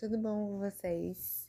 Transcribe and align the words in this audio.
tudo 0.00 0.16
bom 0.16 0.46
com 0.46 0.58
vocês? 0.60 1.46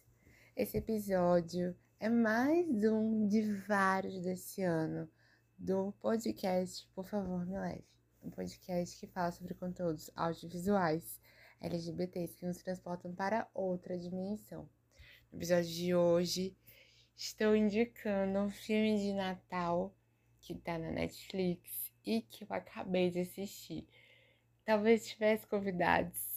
Esse 0.57 0.79
episódio 0.79 1.73
é 2.01 2.09
mais 2.09 2.67
um 2.83 3.25
de 3.25 3.43
vários 3.65 4.23
desse 4.23 4.61
ano 4.61 5.09
do 5.57 5.93
podcast 6.01 6.85
Por 6.93 7.07
Favor 7.07 7.45
Me 7.45 7.57
Leve, 7.57 7.85
um 8.21 8.29
podcast 8.29 8.99
que 8.99 9.07
fala 9.07 9.31
sobre 9.31 9.53
conteúdos 9.53 10.11
audiovisuais 10.17 11.17
LGBTs 11.61 12.35
que 12.35 12.45
nos 12.45 12.57
transportam 12.57 13.15
para 13.15 13.47
outra 13.53 13.97
dimensão. 13.97 14.67
No 15.31 15.39
episódio 15.39 15.71
de 15.71 15.95
hoje, 15.95 16.53
estou 17.15 17.55
indicando 17.55 18.37
um 18.37 18.49
filme 18.49 18.99
de 18.99 19.13
Natal 19.13 19.95
que 20.41 20.55
tá 20.55 20.77
na 20.77 20.91
Netflix 20.91 21.89
e 22.05 22.21
que 22.23 22.43
eu 22.43 22.47
acabei 22.49 23.11
de 23.11 23.21
assistir. 23.21 23.87
Talvez 24.65 25.07
tivesse 25.07 25.47
convidados 25.47 26.31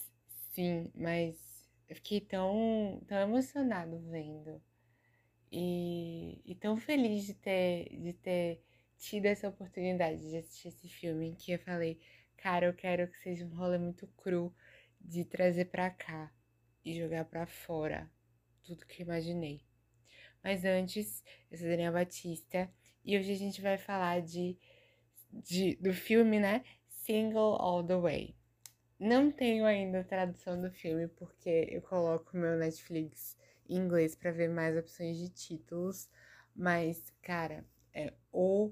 Sim, 0.53 0.89
mas 0.95 1.54
eu 1.87 1.95
fiquei 1.95 2.21
tão, 2.21 3.01
tão 3.07 3.17
emocionado 3.19 3.99
vendo. 4.09 4.61
E, 5.51 6.41
e 6.45 6.55
tão 6.55 6.75
feliz 6.77 7.25
de 7.25 7.33
ter, 7.35 7.89
de 7.97 8.13
ter 8.13 8.61
tido 8.97 9.25
essa 9.25 9.47
oportunidade 9.47 10.29
de 10.29 10.37
assistir 10.37 10.69
esse 10.69 10.89
filme 10.89 11.35
que 11.35 11.51
eu 11.51 11.59
falei, 11.59 11.99
cara, 12.37 12.65
eu 12.65 12.73
quero 12.73 13.07
que 13.07 13.17
seja 13.17 13.45
um 13.45 13.55
rolê 13.55 13.77
muito 13.77 14.07
cru 14.17 14.53
de 14.99 15.23
trazer 15.23 15.65
pra 15.65 15.89
cá 15.89 16.31
e 16.83 16.97
jogar 16.97 17.25
pra 17.25 17.45
fora 17.45 18.09
tudo 18.63 18.85
que 18.85 19.01
eu 19.01 19.05
imaginei. 19.05 19.61
Mas 20.43 20.65
antes, 20.65 21.23
eu 21.51 21.57
sou 21.57 21.67
Daniela 21.67 21.99
Batista 21.99 22.69
e 23.03 23.17
hoje 23.17 23.31
a 23.31 23.37
gente 23.37 23.61
vai 23.61 23.77
falar 23.77 24.21
de, 24.21 24.57
de 25.31 25.75
do 25.77 25.93
filme, 25.93 26.39
né? 26.39 26.63
Single 26.87 27.55
All 27.61 27.83
the 27.85 27.95
Way. 27.95 28.35
Não 28.99 29.29
tenho 29.29 29.65
ainda 29.65 29.99
a 29.99 30.03
tradução 30.03 30.61
do 30.61 30.71
filme 30.71 31.07
porque 31.07 31.67
eu 31.69 31.81
coloco 31.81 32.37
meu 32.37 32.57
Netflix 32.57 33.37
em 33.67 33.77
inglês 33.77 34.15
para 34.15 34.31
ver 34.31 34.49
mais 34.49 34.77
opções 34.77 35.17
de 35.17 35.27
títulos, 35.29 36.09
mas 36.55 37.11
cara, 37.21 37.65
é 37.93 38.13
o 38.31 38.71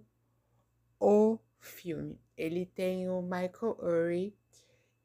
o 1.00 1.38
filme. 1.60 2.18
Ele 2.38 2.66
tem 2.66 3.10
o 3.10 3.22
Michael 3.22 3.78
Urie 3.82 4.38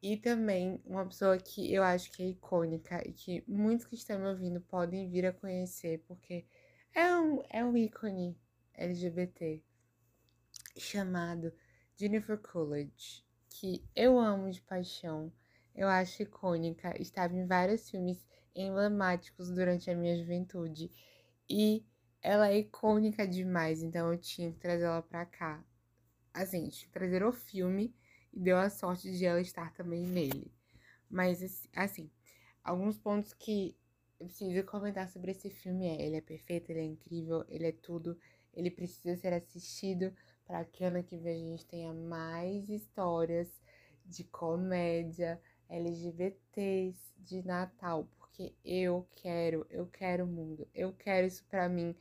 e 0.01 0.17
também 0.17 0.81
uma 0.85 1.05
pessoa 1.05 1.37
que 1.37 1.73
eu 1.75 1.83
acho 1.83 2.13
que 2.13 2.23
é 2.23 2.27
icônica 2.29 3.03
e 3.05 3.13
que 3.13 3.45
muitos 3.49 3.87
que 3.87 3.97
estão 3.97 4.21
me 4.21 4.29
ouvindo 4.29 4.61
podem 4.61 5.11
vir 5.11 5.27
a 5.27 5.33
conhecer 5.33 6.05
porque 6.07 6.47
é 6.95 7.13
um, 7.17 7.43
é 7.51 7.65
um 7.65 7.77
ícone 7.77 8.39
LGBT 8.75 9.61
chamado 10.77 11.53
Jennifer 11.97 12.39
Coolidge 12.39 13.28
que 13.49 13.85
eu 13.95 14.19
amo 14.19 14.51
de 14.51 14.61
paixão, 14.63 15.33
eu 15.75 15.89
acho 15.89 16.23
icônica, 16.23 17.01
estava 17.01 17.35
em 17.35 17.47
vários 17.47 17.89
filmes 17.89 18.27
emblemáticos 18.55 19.51
durante 19.51 19.91
a 19.91 19.95
minha 19.95 20.17
juventude 20.17 20.91
e 21.49 21.85
ela 22.21 22.49
é 22.49 22.59
icônica 22.59 23.27
demais, 23.27 23.83
então 23.83 24.13
eu 24.13 24.19
tinha 24.19 24.53
que 24.53 24.59
trazer 24.59 24.85
ela 24.85 25.03
pra 25.03 25.25
cá. 25.25 25.65
Assim, 26.35 26.69
tinha 26.69 26.87
que 26.87 26.93
trazer 26.93 27.23
o 27.23 27.33
filme 27.33 27.95
e 28.33 28.41
deu 28.41 28.57
a 28.57 28.69
sorte 28.69 29.11
de 29.11 29.25
ela 29.25 29.41
estar 29.41 29.73
também 29.73 30.07
nele. 30.07 30.53
Mas, 31.09 31.69
assim, 31.75 32.11
alguns 32.63 32.99
pontos 32.99 33.33
que 33.33 33.77
eu 34.21 34.27
preciso 34.27 34.65
comentar 34.67 35.09
sobre 35.09 35.31
esse 35.31 35.49
filme 35.49 35.87
é: 35.87 36.03
ele 36.05 36.17
é 36.17 36.21
perfeito, 36.21 36.71
ele 36.71 36.81
é 36.81 36.85
incrível, 36.85 37.45
ele 37.49 37.69
é 37.69 37.73
tudo, 37.73 38.19
ele 38.53 38.71
precisa 38.71 39.17
ser 39.17 39.33
assistido 39.33 40.13
para 40.49 40.65
que 40.65 40.83
ano 40.83 41.05
que 41.05 41.19
vem 41.19 41.37
a 41.37 41.51
gente 41.51 41.67
tenha 41.67 41.93
mais 41.93 42.71
histórias 42.71 43.61
de 44.07 44.25
comédia 44.25 45.39
LGBTs 45.69 46.99
de 47.19 47.47
Natal, 47.47 48.09
porque 48.17 48.55
eu 48.65 49.07
quero, 49.15 49.67
eu 49.69 49.87
quero 49.87 50.25
o 50.25 50.27
mundo, 50.27 50.67
eu 50.75 50.95
quero 50.95 51.27
isso 51.27 51.45
para 51.45 51.69
mim 51.69 51.95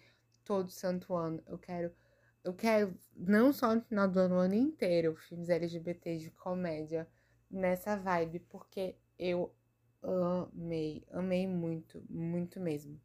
todo 0.46 0.72
santo 0.72 1.14
ano. 1.14 1.44
Eu 1.46 1.58
quero, 1.58 1.94
eu 2.42 2.54
quero 2.54 2.98
não 3.14 3.52
só 3.52 3.76
no 3.76 3.82
final 3.82 4.08
do 4.08 4.18
ano, 4.18 4.36
o 4.36 4.40
ano 4.40 4.56
inteiro, 4.56 5.18
filmes 5.18 5.50
LGBTs 5.50 6.24
de 6.24 6.32
comédia 6.32 7.06
nessa 7.52 7.98
vibe, 7.98 8.40
porque 8.48 8.96
eu 9.20 9.54
amei, 10.02 11.06
amei 11.12 11.46
muito, 11.46 12.02
muito 12.10 12.62
mesmo. 12.62 12.98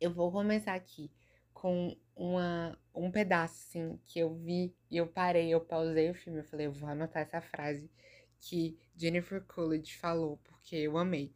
Eu 0.00 0.12
vou 0.12 0.32
começar 0.32 0.74
aqui 0.74 1.12
com 1.64 1.96
uma, 2.14 2.78
um 2.94 3.10
pedaço, 3.10 3.54
assim, 3.54 3.98
que 4.04 4.18
eu 4.18 4.34
vi 4.34 4.76
e 4.90 4.98
eu 4.98 5.06
parei, 5.06 5.48
eu 5.48 5.62
pausei 5.62 6.10
o 6.10 6.14
filme, 6.14 6.40
eu 6.40 6.44
falei, 6.44 6.66
eu 6.66 6.72
vou 6.72 6.86
anotar 6.86 7.22
essa 7.22 7.40
frase 7.40 7.90
que 8.38 8.78
Jennifer 8.94 9.42
Coolidge 9.46 9.96
falou, 9.96 10.38
porque 10.44 10.76
eu 10.76 10.98
amei. 10.98 11.32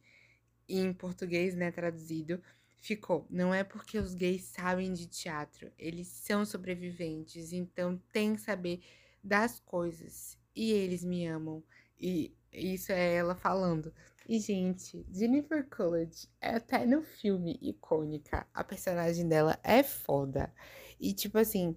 E 0.67 0.77
em 0.77 0.93
português, 0.93 1.55
né, 1.55 1.71
traduzido, 1.71 2.39
ficou: 2.77 3.25
não 3.27 3.51
é 3.51 3.63
porque 3.63 3.97
os 3.97 4.13
gays 4.13 4.43
sabem 4.43 4.93
de 4.93 5.07
teatro, 5.07 5.71
eles 5.79 6.07
são 6.07 6.45
sobreviventes, 6.45 7.51
então 7.51 7.99
tem 8.13 8.35
que 8.35 8.41
saber 8.41 8.83
das 9.23 9.59
coisas. 9.59 10.37
E 10.55 10.71
eles 10.71 11.03
me 11.03 11.25
amam. 11.25 11.63
E 11.99 12.35
isso 12.53 12.91
é 12.91 13.15
ela 13.15 13.33
falando. 13.33 13.91
E, 14.29 14.39
gente, 14.39 15.03
Jennifer 15.11 15.67
Coolidge 15.67 16.29
é 16.39 16.51
até 16.51 16.85
no 16.85 17.01
filme 17.01 17.57
icônica. 17.63 18.45
A 18.53 18.63
personagem 18.63 19.27
dela 19.27 19.59
é 19.63 19.81
foda. 19.81 20.53
E, 20.99 21.15
tipo 21.15 21.39
assim, 21.39 21.75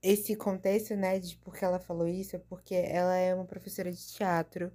esse 0.00 0.36
contexto, 0.36 0.94
né, 0.94 1.18
de 1.18 1.36
porque 1.38 1.64
ela 1.64 1.80
falou 1.80 2.06
isso 2.06 2.36
é 2.36 2.38
porque 2.38 2.76
ela 2.76 3.16
é 3.16 3.34
uma 3.34 3.44
professora 3.44 3.90
de 3.90 4.00
teatro. 4.12 4.70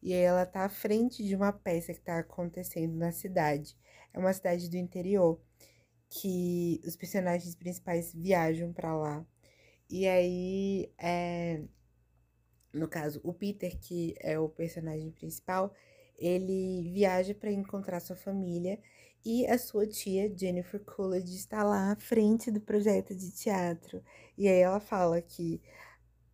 E 0.00 0.12
ela 0.12 0.46
tá 0.46 0.64
à 0.64 0.68
frente 0.68 1.24
de 1.24 1.34
uma 1.34 1.52
peça 1.52 1.92
que 1.92 2.00
tá 2.00 2.20
acontecendo 2.20 2.94
na 2.94 3.10
cidade. 3.10 3.76
É 4.14 4.20
uma 4.20 4.32
cidade 4.32 4.70
do 4.70 4.76
interior 4.76 5.42
que 6.08 6.80
os 6.86 6.94
personagens 6.94 7.56
principais 7.56 8.14
viajam 8.14 8.72
para 8.72 8.96
lá. 8.96 9.26
E 9.90 10.06
aí, 10.06 10.92
é, 10.96 11.64
no 12.72 12.86
caso, 12.86 13.20
o 13.24 13.34
Peter, 13.34 13.76
que 13.80 14.14
é 14.20 14.38
o 14.38 14.48
personagem 14.48 15.10
principal, 15.10 15.74
ele 16.18 16.90
viaja 16.92 17.34
para 17.34 17.50
encontrar 17.52 18.00
sua 18.00 18.16
família 18.16 18.78
e 19.24 19.46
a 19.46 19.56
sua 19.56 19.86
tia, 19.86 20.32
Jennifer 20.36 20.80
Coolidge, 20.84 21.36
está 21.36 21.62
lá 21.62 21.92
à 21.92 21.96
frente 21.96 22.50
do 22.50 22.60
projeto 22.60 23.14
de 23.14 23.30
teatro. 23.30 24.02
E 24.36 24.48
aí 24.48 24.58
ela 24.60 24.80
fala 24.80 25.22
que 25.22 25.60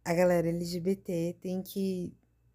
a 0.05 0.15
galera 0.15 0.49
LGBT 0.49 1.37
tem 1.41 1.63
que 1.63 2.15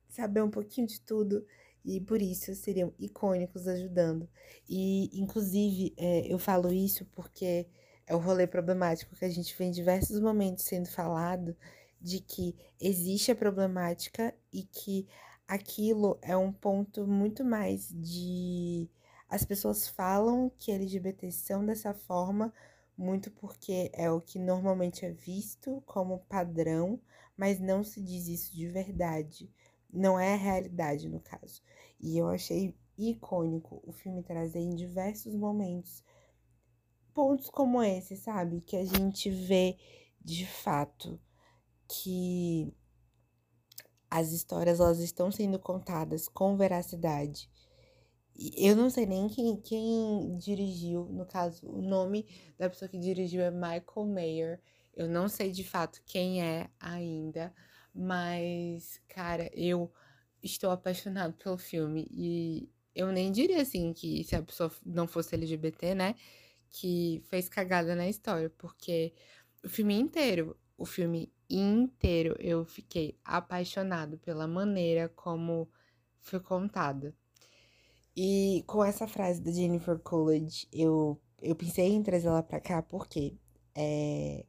saber 0.09 0.41
um 0.41 0.49
pouquinho 0.49 0.87
de 0.87 0.99
tudo 1.01 1.45
e 1.85 1.99
por 2.01 2.21
isso 2.21 2.55
seriam 2.55 2.93
icônicos 2.97 3.67
ajudando. 3.67 4.27
E, 4.67 5.09
inclusive, 5.19 5.93
é, 5.97 6.31
eu 6.33 6.39
falo 6.39 6.71
isso 6.71 7.05
porque 7.13 7.67
é 8.07 8.15
o 8.15 8.19
rolê 8.19 8.47
problemático 8.47 9.15
que 9.15 9.25
a 9.25 9.29
gente 9.29 9.55
vê 9.57 9.65
em 9.65 9.71
diversos 9.71 10.19
momentos 10.19 10.63
sendo 10.63 10.87
falado 10.89 11.55
de 12.01 12.19
que 12.19 12.55
existe 12.81 13.31
a 13.31 13.35
problemática 13.35 14.33
e 14.51 14.63
que 14.63 15.07
aquilo 15.47 16.17
é 16.21 16.35
um 16.35 16.51
ponto 16.51 17.05
muito 17.07 17.43
mais 17.43 17.89
de. 17.89 18.89
As 19.27 19.43
pessoas 19.43 19.87
falam 19.87 20.51
que 20.57 20.71
LGBTs 20.71 21.39
são 21.39 21.65
dessa 21.65 21.93
forma, 21.93 22.53
muito 22.97 23.31
porque 23.31 23.89
é 23.93 24.09
o 24.11 24.21
que 24.21 24.37
normalmente 24.37 25.05
é 25.05 25.11
visto 25.11 25.81
como 25.85 26.25
padrão, 26.29 26.99
mas 27.35 27.59
não 27.59 27.83
se 27.83 28.01
diz 28.01 28.27
isso 28.27 28.55
de 28.55 28.67
verdade. 28.67 29.49
Não 29.91 30.19
é 30.19 30.33
a 30.33 30.37
realidade, 30.37 31.09
no 31.09 31.19
caso. 31.19 31.61
E 31.99 32.17
eu 32.17 32.27
achei 32.27 32.75
icônico 32.97 33.81
o 33.83 33.91
filme 33.91 34.23
trazer 34.23 34.59
em 34.59 34.75
diversos 34.75 35.33
momentos 35.33 36.03
pontos 37.13 37.49
como 37.49 37.81
esse, 37.81 38.15
sabe? 38.15 38.61
Que 38.61 38.75
a 38.75 38.85
gente 38.85 39.29
vê 39.29 39.77
de 40.21 40.45
fato 40.45 41.19
que 41.87 42.73
as 44.13 44.31
histórias 44.31 44.79
elas 44.79 44.99
estão 44.99 45.31
sendo 45.31 45.57
contadas 45.57 46.27
com 46.27 46.55
veracidade. 46.55 47.49
Eu 48.55 48.75
não 48.75 48.87
sei 48.87 49.07
nem 49.07 49.27
quem, 49.27 49.59
quem 49.59 50.37
dirigiu, 50.37 51.05
no 51.05 51.25
caso, 51.25 51.67
o 51.67 51.81
nome 51.81 52.27
da 52.55 52.69
pessoa 52.69 52.87
que 52.87 52.99
dirigiu 52.99 53.41
é 53.41 53.49
Michael 53.49 54.05
Mayer. 54.05 54.61
Eu 54.95 55.07
não 55.09 55.27
sei 55.27 55.49
de 55.49 55.63
fato 55.63 55.99
quem 56.05 56.43
é 56.43 56.69
ainda, 56.79 57.51
mas, 57.91 59.01
cara, 59.07 59.49
eu 59.51 59.91
estou 60.43 60.69
apaixonado 60.69 61.33
pelo 61.33 61.57
filme 61.57 62.07
e 62.11 62.69
eu 62.93 63.11
nem 63.11 63.31
diria 63.31 63.63
assim 63.63 63.93
que 63.93 64.23
se 64.23 64.35
a 64.35 64.43
pessoa 64.43 64.71
não 64.85 65.07
fosse 65.07 65.33
LGBT, 65.33 65.95
né, 65.95 66.15
que 66.69 67.23
fez 67.29 67.49
cagada 67.49 67.95
na 67.95 68.07
história, 68.07 68.51
porque 68.59 69.11
o 69.63 69.69
filme 69.69 69.95
inteiro, 69.95 70.55
o 70.77 70.85
filme 70.85 71.33
inteiro 71.59 72.35
eu 72.39 72.65
fiquei 72.65 73.17
apaixonado 73.23 74.17
pela 74.17 74.47
maneira 74.47 75.09
como 75.09 75.69
foi 76.19 76.39
contada. 76.39 77.15
E 78.15 78.63
com 78.67 78.83
essa 78.83 79.07
frase 79.07 79.41
da 79.41 79.51
Jennifer 79.51 79.97
Coolidge, 79.99 80.67
eu, 80.71 81.19
eu 81.41 81.55
pensei 81.55 81.89
em 81.89 82.03
trazer 82.03 82.27
ela 82.27 82.43
pra 82.43 82.59
cá 82.59 82.81
porque 82.81 83.35
é, 83.75 84.45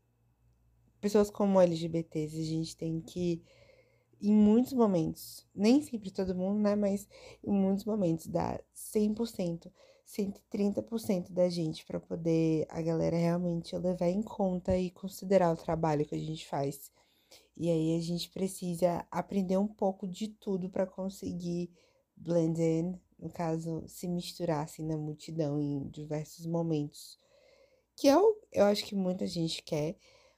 pessoas 1.01 1.31
como 1.31 1.61
LGBTs, 1.61 2.41
a 2.41 2.45
gente 2.45 2.77
tem 2.77 3.01
que 3.01 3.43
em 4.21 4.33
muitos 4.33 4.73
momentos, 4.73 5.47
nem 5.55 5.83
sempre 5.83 6.11
todo 6.11 6.35
mundo, 6.35 6.61
né? 6.61 6.75
Mas 6.75 7.07
em 7.43 7.53
muitos 7.53 7.85
momentos 7.85 8.27
dá 8.27 8.59
100%, 8.73 9.71
130% 10.07 11.33
da 11.33 11.49
gente 11.49 11.85
para 11.85 11.99
poder 11.99 12.67
a 12.69 12.81
galera 12.83 13.17
realmente 13.17 13.77
levar 13.77 14.09
em 14.09 14.23
conta 14.23 14.77
e 14.77 14.91
considerar 14.91 15.53
o 15.53 15.57
trabalho 15.57 16.05
que 16.05 16.15
a 16.15 16.19
gente 16.19 16.47
faz. 16.47 16.93
E 17.57 17.71
aí 17.71 17.97
a 17.97 18.01
gente 18.01 18.31
precisa 18.31 19.07
aprender 19.11 19.57
um 19.57 19.67
pouco 19.67 20.07
de 20.07 20.29
tudo 20.29 20.69
para 20.69 20.87
conseguir 20.87 21.71
blend 22.17 22.61
in, 22.61 23.01
no 23.19 23.31
caso, 23.31 23.85
se 23.87 24.07
misturar 24.09 24.65
assim 24.65 24.85
na 24.85 24.97
multidão 24.97 25.61
em 25.61 25.89
diversos 25.89 26.47
momentos. 26.47 27.19
Que 27.97 28.09
eu, 28.09 28.41
eu 28.53 28.65
acho 28.65 28.85
que 28.85 28.95
muita 28.95 29.27
gente 29.27 29.63
quer, 29.63 29.97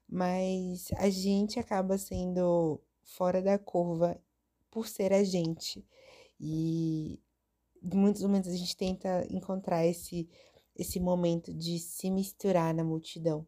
mas 0.08 0.90
a 0.96 1.08
gente 1.08 1.58
acaba 1.58 1.98
sendo 1.98 2.80
fora 3.02 3.40
da 3.42 3.58
curva 3.58 4.20
por 4.70 4.86
ser 4.86 5.12
a 5.12 5.24
gente. 5.24 5.86
E 6.38 7.18
em 7.92 7.96
muitos 7.96 8.22
momentos 8.22 8.50
a 8.50 8.56
gente 8.56 8.76
tenta 8.76 9.26
encontrar 9.30 9.86
esse, 9.86 10.28
esse 10.74 11.00
momento 11.00 11.52
de 11.54 11.78
se 11.78 12.10
misturar 12.10 12.74
na 12.74 12.84
multidão 12.84 13.46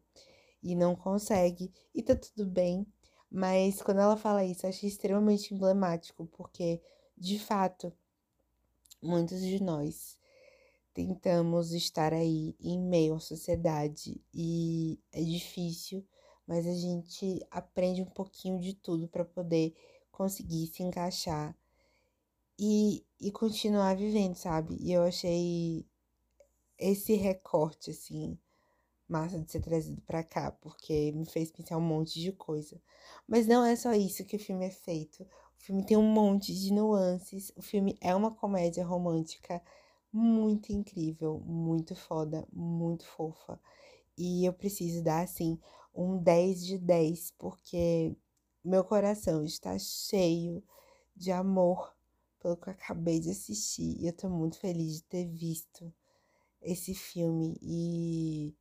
e 0.61 0.75
não 0.75 0.95
consegue, 0.95 1.71
e 1.93 2.01
tá 2.03 2.15
tudo 2.15 2.45
bem. 2.45 2.85
Mas 3.31 3.81
quando 3.81 3.99
ela 3.99 4.17
fala 4.17 4.43
isso, 4.43 4.65
eu 4.65 4.69
achei 4.69 4.89
extremamente 4.89 5.53
emblemático, 5.53 6.25
porque 6.27 6.81
de 7.17 7.37
fato, 7.37 7.93
muitos 9.01 9.41
de 9.41 9.61
nós 9.61 10.17
tentamos 10.93 11.71
estar 11.71 12.13
aí 12.13 12.55
em 12.59 12.79
meio 12.79 13.15
à 13.15 13.19
sociedade 13.19 14.19
e 14.33 14.99
é 15.11 15.21
difícil 15.21 16.05
mas 16.49 16.65
a 16.65 16.73
gente 16.73 17.45
aprende 17.51 18.01
um 18.01 18.07
pouquinho 18.07 18.59
de 18.59 18.73
tudo 18.73 19.07
para 19.07 19.23
poder 19.23 19.75
conseguir 20.11 20.65
se 20.65 20.81
encaixar 20.81 21.55
e, 22.59 23.05
e 23.21 23.31
continuar 23.31 23.95
vivendo, 23.95 24.35
sabe? 24.35 24.75
E 24.81 24.91
eu 24.91 25.03
achei 25.03 25.85
esse 26.77 27.13
recorte, 27.15 27.91
assim, 27.91 28.37
massa 29.07 29.39
de 29.39 29.49
ser 29.49 29.61
trazido 29.61 30.01
para 30.01 30.23
cá, 30.23 30.51
porque 30.51 31.13
me 31.13 31.25
fez 31.25 31.51
pensar 31.51 31.77
um 31.77 31.81
monte 31.81 32.19
de 32.19 32.33
coisa. 32.33 32.81
Mas 33.27 33.47
não 33.47 33.63
é 33.65 33.75
só 33.77 33.93
isso 33.93 34.25
que 34.25 34.35
o 34.35 34.39
filme 34.39 34.65
é 34.65 34.71
feito. 34.71 35.23
O 35.23 35.61
filme 35.61 35.85
tem 35.85 35.97
um 35.97 36.03
monte 36.11 36.53
de 36.53 36.73
nuances. 36.73 37.51
O 37.55 37.61
filme 37.61 37.97
é 38.01 38.13
uma 38.13 38.31
comédia 38.31 38.85
romântica 38.85 39.61
muito 40.11 40.73
incrível, 40.73 41.39
muito 41.45 41.95
foda, 41.95 42.45
muito 42.51 43.05
fofa. 43.05 43.59
E 44.17 44.45
eu 44.45 44.53
preciso 44.53 45.03
dar, 45.03 45.21
assim, 45.23 45.59
um 45.95 46.17
10 46.17 46.65
de 46.65 46.77
10, 46.77 47.31
porque 47.37 48.15
meu 48.63 48.83
coração 48.83 49.43
está 49.45 49.77
cheio 49.79 50.63
de 51.15 51.31
amor 51.31 51.93
pelo 52.39 52.57
que 52.57 52.69
eu 52.69 52.73
acabei 52.73 53.19
de 53.19 53.31
assistir. 53.31 53.97
E 53.99 54.07
eu 54.07 54.13
tô 54.13 54.29
muito 54.29 54.59
feliz 54.59 54.95
de 54.97 55.03
ter 55.03 55.25
visto 55.27 55.93
esse 56.61 56.93
filme 56.95 57.57
e, 57.61 58.55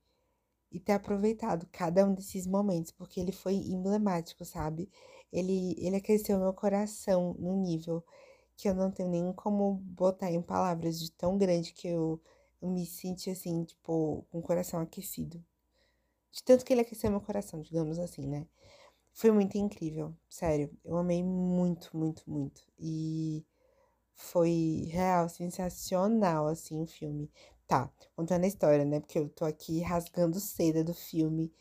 e 0.72 0.80
ter 0.80 0.92
aproveitado 0.92 1.69
cada 1.72 2.04
um 2.06 2.14
desses 2.14 2.46
momentos, 2.46 2.92
porque 2.92 3.20
ele 3.20 3.32
foi 3.32 3.54
emblemático, 3.54 4.44
sabe? 4.44 4.90
Ele, 5.32 5.75
ele 5.78 5.96
aqueceu 5.96 6.38
meu 6.38 6.52
coração 6.52 7.34
no 7.38 7.56
nível 7.56 8.04
que 8.56 8.69
eu 8.69 8.75
não 8.75 8.90
tenho 8.90 9.10
nem 9.10 9.32
como 9.34 9.75
botar 9.76 10.30
em 10.32 10.42
palavras 10.42 11.00
de 11.00 11.10
tão 11.12 11.38
grande 11.38 11.72
que 11.72 11.88
eu, 11.88 12.20
eu 12.62 12.70
me 12.70 12.86
senti 12.86 13.30
assim, 13.30 13.64
tipo, 13.64 14.26
com 14.30 14.38
o 14.40 14.42
coração 14.42 14.80
aquecido. 14.80 15.44
De 16.32 16.42
tanto 16.44 16.64
que 16.64 16.72
ele 16.72 16.80
aqueceu 16.82 17.10
meu 17.10 17.20
coração, 17.20 17.60
digamos 17.60 17.98
assim, 17.98 18.26
né? 18.26 18.46
Foi 19.12 19.30
muito 19.32 19.58
incrível, 19.58 20.14
sério. 20.28 20.70
Eu 20.84 20.96
amei 20.98 21.22
muito, 21.22 21.96
muito, 21.96 22.30
muito. 22.30 22.62
E 22.78 23.44
foi 24.18 24.88
real, 24.90 25.28
sensacional, 25.28 26.48
assim, 26.48 26.82
o 26.82 26.86
filme. 26.86 27.30
Tá, 27.66 27.90
contando 28.16 28.44
a 28.44 28.48
história, 28.48 28.84
né? 28.84 29.00
Porque 29.00 29.18
eu 29.18 29.28
tô 29.28 29.44
aqui 29.44 29.80
rasgando 29.80 30.40
seda 30.40 30.82
do 30.82 30.92
filme 30.92 31.52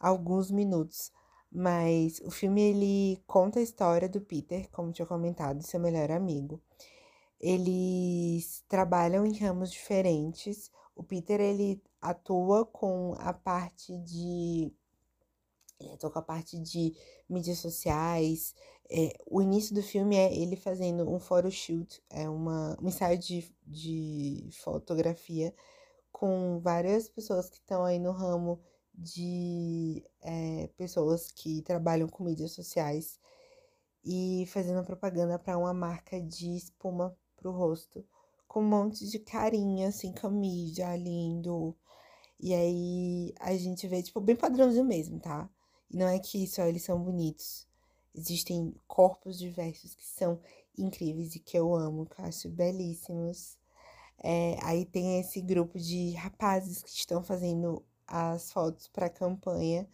alguns 0.00 0.50
minutos. 0.50 1.12
Mas 1.52 2.20
o 2.20 2.30
filme, 2.30 2.62
ele 2.62 3.22
conta 3.26 3.60
a 3.60 3.62
história 3.62 4.08
do 4.08 4.20
Peter, 4.20 4.68
como 4.70 4.92
tinha 4.92 5.06
comentado, 5.06 5.62
seu 5.62 5.78
melhor 5.78 6.10
amigo. 6.10 6.60
Eles 7.40 8.64
trabalham 8.68 9.26
em 9.26 9.36
ramos 9.38 9.70
diferentes. 9.70 10.70
O 10.94 11.02
Peter, 11.02 11.40
ele 11.40 11.82
atua 12.00 12.64
com 12.64 13.14
a 13.18 13.32
parte 13.32 13.96
de. 13.98 14.72
Ele 15.78 15.92
atua 15.92 16.10
com 16.10 16.18
a 16.18 16.22
parte 16.22 16.58
de 16.58 16.94
mídias 17.28 17.58
sociais. 17.58 18.54
É, 18.90 19.16
o 19.26 19.42
início 19.42 19.74
do 19.74 19.82
filme 19.82 20.16
é 20.16 20.34
ele 20.34 20.56
fazendo 20.56 21.08
um 21.10 21.18
photoshoot, 21.18 22.02
é 22.10 22.28
uma, 22.28 22.76
um 22.80 22.88
ensaio 22.88 23.18
de, 23.18 23.44
de 23.66 24.48
fotografia 24.52 25.54
com 26.12 26.60
várias 26.60 27.08
pessoas 27.08 27.50
que 27.50 27.58
estão 27.58 27.84
aí 27.84 27.98
no 27.98 28.12
ramo 28.12 28.60
de 28.94 30.04
é, 30.22 30.68
pessoas 30.76 31.30
que 31.30 31.62
trabalham 31.62 32.08
com 32.08 32.24
mídias 32.24 32.52
sociais 32.52 33.20
e 34.04 34.46
fazendo 34.48 34.84
propaganda 34.84 35.38
para 35.38 35.58
uma 35.58 35.74
marca 35.74 36.20
de 36.20 36.56
espuma 36.56 37.14
para 37.36 37.50
o 37.50 37.52
rosto, 37.52 38.06
com 38.48 38.60
um 38.60 38.68
monte 38.68 39.06
de 39.06 39.18
carinha, 39.18 39.88
assim, 39.88 40.12
camisa, 40.12 40.96
lindo, 40.96 41.76
e 42.38 42.54
aí 42.54 43.34
a 43.40 43.56
gente 43.56 43.86
vê, 43.86 44.02
tipo, 44.02 44.20
bem 44.20 44.36
padrãozinho 44.36 44.84
mesmo, 44.84 45.18
tá? 45.18 45.48
E 45.90 45.96
não 45.96 46.08
é 46.08 46.18
que 46.18 46.46
só 46.46 46.64
eles 46.64 46.82
são 46.82 47.00
bonitos. 47.02 47.66
Existem 48.14 48.74
corpos 48.86 49.38
diversos 49.38 49.94
que 49.94 50.04
são 50.04 50.40
incríveis 50.76 51.34
e 51.34 51.38
que 51.38 51.58
eu 51.58 51.74
amo, 51.74 52.06
que 52.06 52.20
eu 52.20 52.24
acho 52.24 52.48
belíssimos. 52.48 53.56
É, 54.18 54.56
aí 54.62 54.84
tem 54.86 55.20
esse 55.20 55.40
grupo 55.40 55.78
de 55.78 56.12
rapazes 56.12 56.82
que 56.82 56.90
estão 56.90 57.22
fazendo 57.22 57.84
as 58.06 58.52
fotos 58.52 58.88
para 58.88 59.06
a 59.06 59.10
campanha. 59.10 59.88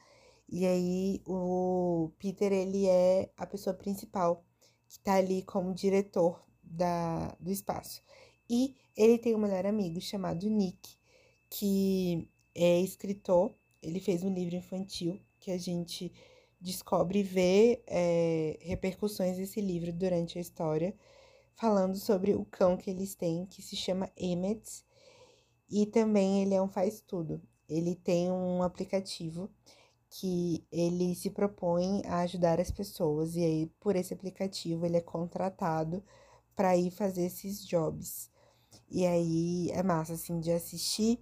E 0.48 0.66
aí 0.66 1.22
o 1.26 2.10
Peter, 2.18 2.52
ele 2.52 2.86
é 2.86 3.30
a 3.36 3.46
pessoa 3.46 3.74
principal 3.74 4.44
que 4.88 5.00
tá 5.00 5.14
ali 5.14 5.42
como 5.42 5.74
diretor 5.74 6.40
da, 6.62 7.34
do 7.40 7.50
espaço. 7.50 8.02
E 8.48 8.76
ele 8.96 9.18
tem 9.18 9.34
um 9.34 9.38
melhor 9.38 9.66
amigo 9.66 10.00
chamado 10.00 10.48
Nick, 10.48 10.96
que 11.48 12.28
é 12.54 12.80
escritor, 12.80 13.54
ele 13.82 14.00
fez 14.00 14.22
um 14.22 14.32
livro 14.32 14.56
infantil 14.56 15.20
que 15.42 15.50
a 15.50 15.58
gente 15.58 16.12
descobre 16.60 17.18
e 17.18 17.22
vê 17.24 17.82
é, 17.88 18.56
repercussões 18.62 19.36
desse 19.36 19.60
livro 19.60 19.92
durante 19.92 20.38
a 20.38 20.40
história, 20.40 20.94
falando 21.56 21.96
sobre 21.96 22.32
o 22.34 22.44
cão 22.44 22.76
que 22.76 22.88
eles 22.88 23.16
têm, 23.16 23.44
que 23.46 23.60
se 23.60 23.74
chama 23.74 24.08
Emmet, 24.16 24.84
e 25.68 25.84
também 25.86 26.42
ele 26.42 26.54
é 26.54 26.62
um 26.62 26.68
faz-tudo. 26.68 27.42
Ele 27.68 27.96
tem 27.96 28.30
um 28.30 28.62
aplicativo 28.62 29.50
que 30.08 30.64
ele 30.70 31.14
se 31.14 31.30
propõe 31.30 32.02
a 32.06 32.20
ajudar 32.20 32.60
as 32.60 32.70
pessoas, 32.70 33.34
e 33.34 33.44
aí 33.44 33.66
por 33.80 33.96
esse 33.96 34.14
aplicativo 34.14 34.86
ele 34.86 34.98
é 34.98 35.00
contratado 35.00 36.04
para 36.54 36.76
ir 36.76 36.90
fazer 36.90 37.24
esses 37.24 37.66
jobs. 37.66 38.30
E 38.88 39.04
aí 39.06 39.70
é 39.72 39.82
massa, 39.82 40.12
assim, 40.12 40.38
de 40.38 40.52
assistir 40.52 41.18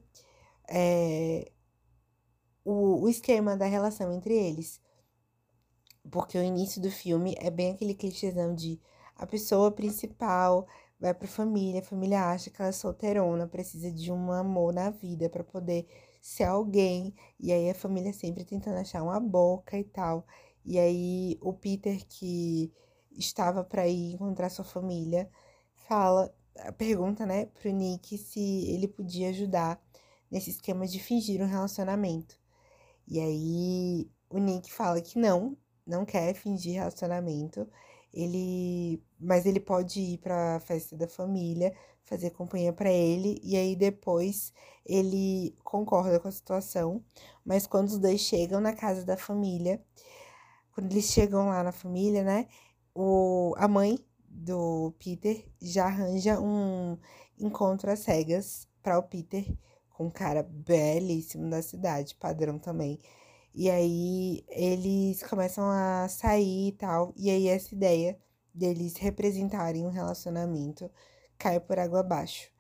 é, 0.68 1.50
o, 2.64 3.02
o 3.02 3.08
esquema 3.08 3.56
da 3.56 3.66
relação 3.66 4.12
entre 4.12 4.34
eles. 4.34 4.80
Porque 6.10 6.38
o 6.38 6.42
início 6.42 6.80
do 6.80 6.90
filme 6.90 7.34
é 7.38 7.50
bem 7.50 7.72
aquele 7.72 7.94
clichêzão 7.94 8.54
de 8.54 8.80
a 9.16 9.26
pessoa 9.26 9.70
principal 9.70 10.66
vai 10.98 11.14
pra 11.14 11.28
família, 11.28 11.80
a 11.80 11.84
família 11.84 12.24
acha 12.24 12.50
que 12.50 12.60
ela 12.60 12.68
é 12.68 12.72
solteirona, 12.72 13.46
precisa 13.46 13.90
de 13.90 14.12
um 14.12 14.32
amor 14.32 14.72
na 14.72 14.90
vida 14.90 15.28
para 15.30 15.44
poder 15.44 15.86
ser 16.20 16.44
alguém, 16.44 17.14
e 17.38 17.52
aí 17.52 17.70
a 17.70 17.74
família 17.74 18.12
sempre 18.12 18.44
tentando 18.44 18.78
achar 18.78 19.02
uma 19.02 19.18
boca 19.18 19.78
e 19.78 19.84
tal. 19.84 20.26
E 20.64 20.78
aí 20.78 21.38
o 21.40 21.52
Peter 21.52 22.06
que 22.06 22.72
estava 23.12 23.64
para 23.64 23.86
ir 23.86 24.14
encontrar 24.14 24.50
sua 24.50 24.64
família 24.64 25.28
fala, 25.74 26.32
pergunta, 26.78 27.26
né, 27.26 27.46
pro 27.46 27.70
Nick 27.70 28.16
se 28.18 28.70
ele 28.70 28.88
podia 28.88 29.30
ajudar 29.30 29.82
nesse 30.30 30.50
esquema 30.50 30.86
de 30.86 30.98
fingir 30.98 31.42
um 31.42 31.46
relacionamento. 31.46 32.39
E 33.10 33.20
aí 33.20 34.10
o 34.30 34.38
Nick 34.38 34.72
fala 34.72 35.00
que 35.00 35.18
não, 35.18 35.56
não 35.86 36.04
quer 36.04 36.34
fingir 36.34 36.74
relacionamento. 36.74 37.68
Ele, 38.14 39.02
mas 39.18 39.46
ele 39.46 39.60
pode 39.60 40.00
ir 40.00 40.18
para 40.18 40.56
a 40.56 40.60
festa 40.60 40.96
da 40.96 41.08
família, 41.08 41.74
fazer 42.04 42.30
companhia 42.30 42.72
para 42.72 42.90
ele 42.90 43.40
e 43.42 43.56
aí 43.56 43.76
depois 43.76 44.52
ele 44.84 45.56
concorda 45.62 46.18
com 46.18 46.26
a 46.26 46.32
situação, 46.32 47.04
mas 47.44 47.66
quando 47.68 47.88
os 47.88 47.98
dois 47.98 48.20
chegam 48.20 48.60
na 48.60 48.72
casa 48.72 49.04
da 49.04 49.16
família, 49.16 49.80
quando 50.74 50.90
eles 50.92 51.04
chegam 51.06 51.48
lá 51.48 51.62
na 51.62 51.72
família, 51.72 52.24
né, 52.24 52.48
o 52.94 53.54
a 53.58 53.68
mãe 53.68 53.98
do 54.28 54.92
Peter 54.98 55.44
já 55.60 55.86
arranja 55.86 56.40
um 56.40 56.98
encontro 57.38 57.90
às 57.90 58.00
cegas 58.00 58.68
para 58.82 58.98
o 58.98 59.02
Peter 59.02 59.46
um 60.00 60.10
cara 60.10 60.42
belíssimo 60.42 61.48
da 61.50 61.62
cidade, 61.62 62.14
padrão 62.14 62.58
também. 62.58 62.98
E 63.54 63.70
aí 63.70 64.44
eles 64.48 65.22
começam 65.22 65.64
a 65.70 66.08
sair 66.08 66.68
e 66.68 66.72
tal. 66.72 67.12
E 67.16 67.30
aí 67.30 67.48
essa 67.48 67.74
ideia 67.74 68.18
deles 68.54 68.96
representarem 68.96 69.86
um 69.86 69.90
relacionamento 69.90 70.90
cai 71.38 71.60
por 71.60 71.78
água 71.78 72.00
abaixo. 72.00 72.50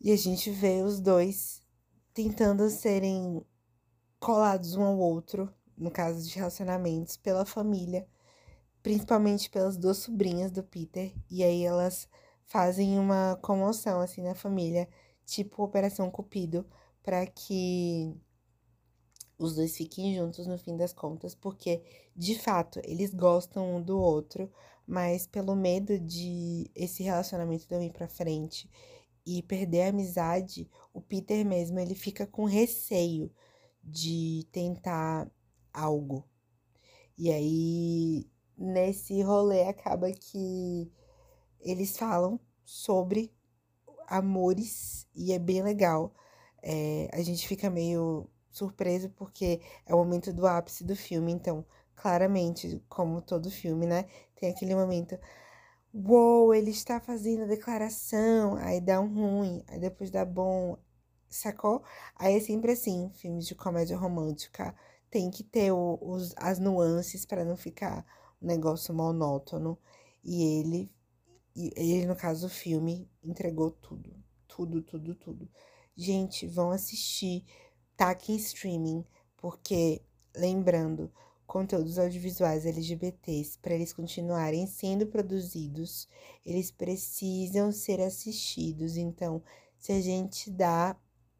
E 0.00 0.12
a 0.12 0.16
gente 0.16 0.50
vê 0.50 0.82
os 0.82 1.00
dois 1.00 1.62
tentando 2.12 2.68
serem 2.70 3.44
colados 4.18 4.74
um 4.74 4.82
ao 4.82 4.98
outro, 4.98 5.52
no 5.76 5.90
caso 5.90 6.26
de 6.26 6.34
relacionamentos, 6.34 7.16
pela 7.16 7.44
família, 7.44 8.06
principalmente 8.82 9.50
pelas 9.50 9.76
duas 9.76 9.98
sobrinhas 9.98 10.50
do 10.50 10.62
Peter, 10.62 11.12
e 11.30 11.42
aí 11.42 11.62
elas 11.64 12.08
fazem 12.44 12.98
uma 12.98 13.36
comoção 13.42 14.00
assim 14.00 14.22
na 14.22 14.34
família, 14.34 14.88
tipo 15.26 15.62
Operação 15.62 16.10
Cupido, 16.10 16.64
para 17.02 17.26
que 17.26 18.16
os 19.38 19.54
dois 19.54 19.76
fiquem 19.76 20.14
juntos 20.14 20.46
no 20.46 20.56
fim 20.56 20.76
das 20.76 20.92
contas, 20.92 21.34
porque 21.34 21.82
de 22.14 22.38
fato 22.38 22.80
eles 22.84 23.12
gostam 23.12 23.76
um 23.76 23.82
do 23.82 23.98
outro, 23.98 24.50
mas 24.86 25.26
pelo 25.26 25.54
medo 25.54 25.98
de 25.98 26.70
esse 26.74 27.02
relacionamento 27.02 27.66
não 27.70 27.82
ir 27.82 27.92
para 27.92 28.08
frente 28.08 28.70
e 29.26 29.42
perder 29.42 29.82
a 29.82 29.88
amizade, 29.88 30.70
o 30.94 31.00
Peter 31.00 31.44
mesmo 31.44 31.78
ele 31.78 31.94
fica 31.94 32.26
com 32.26 32.44
receio 32.44 33.30
de 33.82 34.46
tentar 34.52 35.30
algo. 35.72 36.24
E 37.18 37.30
aí 37.30 38.30
nesse 38.56 39.20
rolê 39.22 39.64
acaba 39.64 40.10
que 40.12 40.90
eles 41.60 41.96
falam 41.96 42.40
sobre 42.64 43.35
amores 44.06 45.06
e 45.14 45.32
é 45.32 45.38
bem 45.38 45.62
legal. 45.62 46.14
É, 46.62 47.08
a 47.12 47.22
gente 47.22 47.46
fica 47.46 47.70
meio 47.70 48.28
surpreso 48.50 49.10
porque 49.10 49.60
é 49.86 49.94
o 49.94 49.98
momento 49.98 50.32
do 50.32 50.46
ápice 50.46 50.84
do 50.84 50.96
filme, 50.96 51.32
então, 51.32 51.64
claramente, 51.94 52.82
como 52.88 53.20
todo 53.22 53.50
filme, 53.50 53.86
né? 53.86 54.06
Tem 54.34 54.50
aquele 54.50 54.74
momento, 54.74 55.18
uou, 55.94 56.54
ele 56.54 56.70
está 56.70 57.00
fazendo 57.00 57.44
a 57.44 57.46
declaração, 57.46 58.56
aí 58.56 58.80
dá 58.80 59.00
um 59.00 59.12
ruim, 59.14 59.64
aí 59.68 59.78
depois 59.78 60.10
dá 60.10 60.24
bom, 60.24 60.78
sacou? 61.28 61.82
Aí 62.16 62.36
é 62.36 62.40
sempre 62.40 62.72
assim, 62.72 63.10
filmes 63.14 63.46
de 63.46 63.54
comédia 63.54 63.96
romântica, 63.96 64.74
tem 65.10 65.30
que 65.30 65.42
ter 65.44 65.72
o, 65.72 65.98
os, 66.00 66.34
as 66.36 66.58
nuances 66.58 67.24
para 67.24 67.44
não 67.44 67.56
ficar 67.56 68.04
um 68.42 68.46
negócio 68.46 68.94
monótono. 68.94 69.78
E 70.24 70.42
ele, 70.60 70.90
ele, 71.76 72.06
no 72.06 72.16
caso, 72.16 72.46
o 72.46 72.50
filme, 72.50 73.08
entregou 73.22 73.70
tudo. 73.70 74.14
Tudo, 74.46 74.82
tudo, 74.82 75.14
tudo. 75.14 75.48
Gente, 75.96 76.46
vão 76.46 76.70
assistir 76.70 77.44
tá 77.96 78.10
aqui 78.10 78.32
em 78.32 78.36
streaming, 78.36 79.04
porque, 79.36 80.02
lembrando, 80.34 81.10
conteúdos 81.46 81.98
audiovisuais 81.98 82.66
LGBTs, 82.66 83.58
para 83.58 83.74
eles 83.74 83.92
continuarem 83.92 84.66
sendo 84.66 85.06
produzidos, 85.06 86.08
eles 86.44 86.70
precisam 86.70 87.72
ser 87.72 88.00
assistidos. 88.02 88.96
Então, 88.96 89.42
se 89.78 89.92
a 89.92 90.00
gente 90.00 90.50
dá 90.50 90.96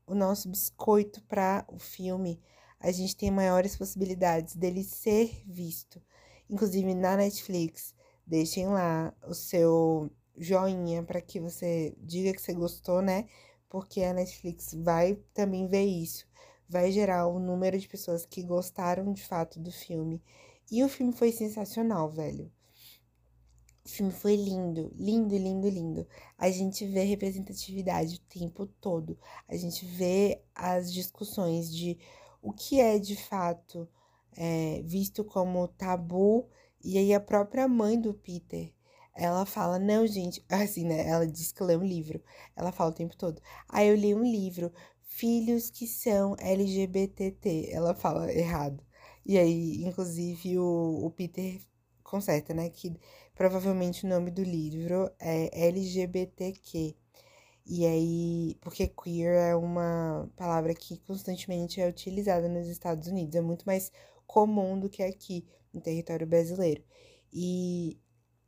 o 0.07 0.15
nosso 0.15 0.49
biscoito 0.49 1.23
para 1.25 1.65
o 1.69 1.79
filme, 1.79 2.41
a 2.81 2.91
gente 2.93 3.17
tem 3.17 3.31
maiores 3.31 3.77
possibilidades 3.77 4.55
dele 4.55 4.85
ser 4.85 5.43
visto. 5.45 6.01
Inclusive 6.49 6.95
na 6.95 7.17
Netflix, 7.17 7.95
deixem 8.27 8.67
lá 8.69 9.15
o 9.27 9.35
seu 9.35 10.11
joinha 10.37 11.03
para 11.03 11.21
que 11.21 11.41
você 11.41 11.95
diga 11.99 12.33
que 12.33 12.43
você 12.43 12.53
gostou, 12.53 13.01
né? 13.01 13.27
Porque 13.69 14.03
a 14.03 14.13
Netflix 14.13 14.75
vai 14.75 15.19
também 15.35 15.67
ver 15.67 15.85
isso 15.85 16.27
vai 16.69 16.91
gerar 16.91 17.27
o 17.27 17.39
número 17.39 17.79
de 17.79 17.89
pessoas 17.89 18.27
que 18.27 18.43
gostaram 18.43 19.13
de 19.13 19.23
fato 19.23 19.61
do 19.61 19.71
filme. 19.71 20.23
E 20.71 20.83
o 20.83 20.89
filme 20.89 21.13
foi 21.13 21.31
sensacional, 21.31 22.11
velho. 22.11 22.51
O 23.85 23.89
filme 23.89 24.13
foi 24.13 24.35
lindo, 24.35 24.93
lindo, 24.97 25.37
lindo, 25.37 25.69
lindo. 25.69 26.07
A 26.37 26.51
gente 26.51 26.85
vê 26.85 27.05
representatividade 27.05 28.17
o 28.17 28.21
tempo 28.21 28.67
todo. 28.67 29.17
A 29.49 29.57
gente 29.57 29.85
vê 29.85 30.43
as 30.53 30.93
discussões 30.93 31.73
de 31.73 31.97
o 32.43 32.53
que 32.53 32.81
é 32.81 32.99
de 32.99 33.15
fato 33.15 33.89
é, 34.37 34.83
visto 34.83 35.25
como 35.25 35.69
tabu. 35.69 36.49
E 36.87 36.99
aí 36.99 37.13
a 37.13 37.19
própria 37.19 37.67
mãe 37.67 38.01
do 38.01 38.15
Peter, 38.15 38.73
ela 39.13 39.45
fala, 39.45 39.77
não, 39.77 40.07
gente, 40.07 40.45
assim, 40.49 40.85
né? 40.85 41.09
Ela 41.09 41.27
diz 41.27 41.51
que 41.51 41.63
lê 41.65 41.77
um 41.77 41.85
livro. 41.85 42.23
Ela 42.55 42.71
fala 42.71 42.91
o 42.91 42.95
tempo 42.95 43.17
todo. 43.17 43.43
Aí 43.69 43.89
ah, 43.89 43.91
eu 43.91 43.97
li 43.97 44.15
um 44.15 44.23
livro 44.23 44.73
filhos 45.03 45.69
que 45.69 45.85
são 45.85 46.37
LGBTT. 46.39 47.71
Ela 47.73 47.93
fala 47.93 48.33
errado. 48.33 48.85
E 49.25 49.37
aí, 49.37 49.85
inclusive, 49.85 50.59
o, 50.61 51.07
o 51.07 51.11
Peter 51.11 51.61
conserta, 52.05 52.55
né? 52.55 52.71
Que 52.71 52.95
provavelmente 53.35 54.07
o 54.07 54.09
nome 54.09 54.31
do 54.31 54.45
livro 54.45 55.11
é 55.19 55.67
LGBTQ. 55.69 56.95
E 57.67 57.85
aí, 57.85 58.57
porque 58.61 58.87
queer 58.87 59.35
é 59.51 59.57
uma 59.57 60.31
palavra 60.37 60.73
que 60.73 60.99
constantemente 60.99 61.81
é 61.81 61.89
utilizada 61.89 62.49
nos 62.49 62.69
Estados 62.69 63.09
Unidos, 63.09 63.35
é 63.35 63.41
muito 63.41 63.65
mais 63.67 63.91
comum 64.25 64.79
do 64.79 64.89
que 64.89 65.03
aqui 65.03 65.45
no 65.77 65.83
território 65.83 66.27
brasileiro. 66.27 66.83
E, 67.33 68.01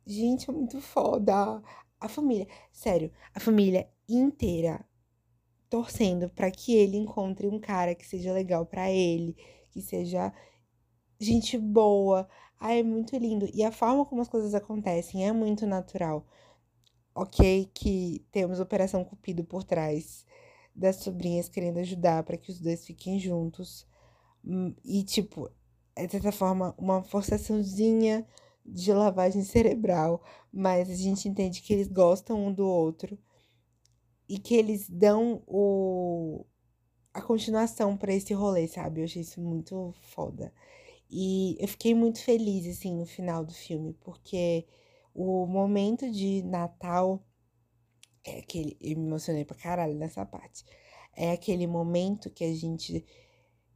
gente, 0.05 0.49
é 0.49 0.53
muito 0.53 0.81
foda. 0.81 1.61
A 1.99 2.07
família, 2.09 2.47
sério, 2.71 3.11
a 3.33 3.39
família 3.39 3.89
inteira 4.07 4.85
torcendo 5.69 6.29
para 6.29 6.49
que 6.49 6.73
ele 6.75 6.97
encontre 6.97 7.47
um 7.47 7.59
cara 7.59 7.93
que 7.93 8.05
seja 8.05 8.33
legal 8.33 8.65
para 8.65 8.89
ele, 8.89 9.35
que 9.69 9.81
seja 9.81 10.33
gente 11.19 11.57
boa. 11.57 12.27
Ah, 12.59 12.73
é 12.73 12.83
muito 12.83 13.15
lindo. 13.17 13.47
E 13.53 13.63
a 13.63 13.71
forma 13.71 14.05
como 14.05 14.21
as 14.21 14.27
coisas 14.27 14.55
acontecem 14.55 15.27
é 15.27 15.31
muito 15.31 15.67
natural. 15.67 16.25
Ok, 17.13 17.69
que 17.73 18.25
temos 18.31 18.59
Operação 18.59 19.03
Cupido 19.03 19.43
por 19.43 19.63
trás 19.63 20.25
das 20.75 20.97
sobrinhas 20.97 21.49
querendo 21.49 21.79
ajudar 21.79 22.23
para 22.23 22.37
que 22.37 22.51
os 22.51 22.59
dois 22.59 22.85
fiquem 22.85 23.19
juntos. 23.19 23.85
Hum, 24.43 24.73
e, 24.83 25.03
tipo, 25.03 25.49
é 25.99 26.05
de 26.05 26.13
certa 26.13 26.31
forma 26.31 26.73
uma 26.77 27.03
forçaçãozinha 27.03 28.25
de 28.65 28.93
lavagem 28.93 29.43
cerebral, 29.43 30.23
mas 30.51 30.89
a 30.89 30.95
gente 30.95 31.27
entende 31.27 31.61
que 31.61 31.73
eles 31.73 31.87
gostam 31.87 32.47
um 32.47 32.53
do 32.53 32.65
outro 32.65 33.17
e 34.27 34.37
que 34.39 34.55
eles 34.55 34.89
dão 34.89 35.43
o 35.47 36.45
a 37.13 37.21
continuação 37.21 37.97
para 37.97 38.13
esse 38.13 38.33
rolê, 38.33 38.67
sabe? 38.67 39.01
Eu 39.01 39.05
achei 39.05 39.23
isso 39.23 39.41
muito 39.41 39.93
foda. 40.01 40.53
E 41.09 41.57
eu 41.59 41.67
fiquei 41.67 41.93
muito 41.93 42.23
feliz 42.23 42.67
assim 42.67 42.95
no 42.95 43.05
final 43.05 43.43
do 43.43 43.53
filme, 43.53 43.93
porque 43.99 44.67
o 45.13 45.45
momento 45.47 46.09
de 46.09 46.43
Natal 46.43 47.25
é 48.23 48.39
aquele, 48.39 48.77
eu 48.79 48.97
me 48.97 49.07
emocionei 49.07 49.43
pra 49.43 49.57
caralho 49.57 49.95
nessa 49.95 50.25
parte. 50.25 50.63
É 51.15 51.31
aquele 51.31 51.67
momento 51.67 52.29
que 52.29 52.43
a 52.43 52.53
gente 52.53 53.03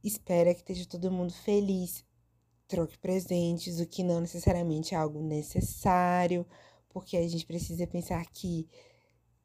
espera 0.02 0.54
que 0.54 0.60
esteja 0.60 0.86
todo 0.86 1.10
mundo 1.10 1.32
feliz, 1.32 2.04
troque 2.66 2.98
presentes, 2.98 3.80
o 3.80 3.86
que 3.86 4.02
não 4.02 4.20
necessariamente 4.20 4.94
é 4.94 4.98
algo 4.98 5.22
necessário, 5.22 6.46
porque 6.88 7.16
a 7.16 7.28
gente 7.28 7.46
precisa 7.46 7.86
pensar 7.86 8.24
que 8.26 8.68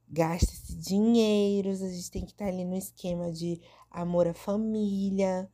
gasta-se 0.07 0.75
dinheiros, 0.75 1.81
a 1.81 1.89
gente 1.89 2.11
tem 2.11 2.25
que 2.25 2.31
estar 2.31 2.45
tá 2.45 2.51
ali 2.51 2.65
no 2.65 2.75
esquema 2.75 3.31
de 3.31 3.61
amor 3.91 4.27
à 4.27 4.33
família. 4.33 5.49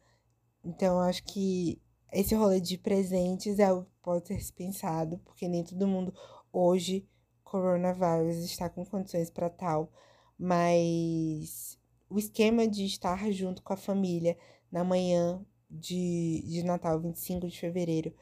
Então, 0.63 0.99
acho 0.99 1.23
que 1.23 1.81
esse 2.11 2.33
rolê 2.35 2.61
de 2.61 2.77
presentes 2.77 3.59
é 3.59 3.65
algo 3.65 3.85
que 3.85 3.99
pode 4.01 4.27
ser 4.27 4.53
pensado, 4.53 5.17
porque 5.19 5.47
nem 5.47 5.63
todo 5.63 5.87
mundo 5.87 6.13
hoje, 6.51 7.07
coronavírus, 7.43 8.37
está 8.37 8.69
com 8.69 8.85
condições 8.85 9.29
para 9.29 9.49
tal, 9.49 9.91
mas 10.37 11.77
o 12.09 12.17
esquema 12.17 12.67
de 12.67 12.85
estar 12.85 13.29
junto 13.31 13.61
com 13.61 13.73
a 13.73 13.77
família 13.77 14.37
na 14.71 14.83
manhã 14.83 15.45
de, 15.69 16.43
de 16.47 16.63
Natal, 16.63 16.99
25 16.99 17.47
de 17.47 17.59
fevereiro, 17.59 18.13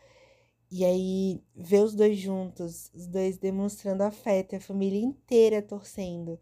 e 0.76 0.84
aí, 0.84 1.44
ver 1.56 1.84
os 1.84 1.94
dois 1.94 2.18
juntos, 2.18 2.90
os 2.96 3.06
dois 3.06 3.38
demonstrando 3.38 4.02
afeto, 4.02 4.56
a 4.56 4.60
família 4.60 5.00
inteira 5.00 5.62
torcendo, 5.62 6.40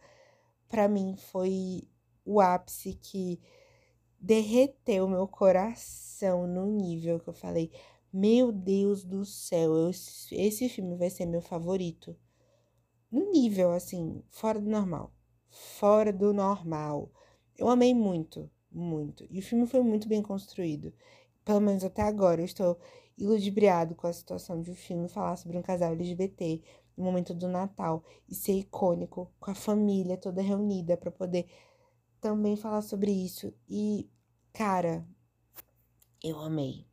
para 0.70 0.88
mim 0.88 1.17
foi 1.17 1.84
o 2.24 2.39
ápice 2.39 2.93
que 2.93 3.41
derreteu 4.17 5.05
meu 5.05 5.27
coração 5.27 6.48
no 6.48 6.65
nível 6.65 7.20
que 7.20 7.27
eu 7.27 7.34
falei: 7.34 7.72
Meu 8.13 8.53
Deus 8.53 9.03
do 9.03 9.25
céu, 9.25 9.74
eu, 9.75 9.89
esse 9.89 10.70
filme 10.70 10.96
vai 10.96 11.10
ser 11.10 11.25
meu 11.25 11.41
favorito. 11.41 12.15
No 13.12 13.29
nível, 13.31 13.72
assim, 13.74 14.24
fora 14.29 14.62
do 14.62 14.70
normal. 14.70 15.13
Fora 15.50 16.13
do 16.13 16.31
normal. 16.31 17.12
Eu 17.58 17.67
amei 17.67 17.93
muito, 17.93 18.50
muito. 18.72 19.25
E 19.30 19.40
o 19.40 19.42
filme 19.42 19.68
foi 19.68 19.82
muito 19.82 20.08
bem 20.08 20.22
construído. 20.22 20.94
Pelo 21.44 21.60
menos 21.60 21.84
até 21.84 22.01
agora. 22.04 22.42
Eu 22.42 22.46
estou 22.46 22.80
e 23.18 23.25
ludibriado 23.25 23.94
com 23.94 24.08
a 24.08 24.13
situação 24.13 24.62
de 24.62 24.72
um 24.72 24.75
filme 24.75 25.08
falar 25.08 25.36
sobre 25.38 25.58
um 25.58 25.62
casal 25.62 25.92
LGBT 25.92 26.62
no 26.98 27.04
momento 27.04 27.34
do 27.34 27.48
Natal 27.48 28.04
e 28.28 28.34
ser 28.34 28.54
icônico 28.54 29.32
com 29.40 29.51
a 29.51 29.56
família 29.56 30.18
toda 30.18 30.42
reunida 30.42 30.98
para 30.98 31.12
poder 31.12 31.48
também 32.20 32.56
falar 32.56 32.82
sobre 32.82 33.12
isso. 33.12 33.54
E, 33.70 34.10
cara, 34.54 35.06
eu 36.24 36.40
amei. 36.40 36.88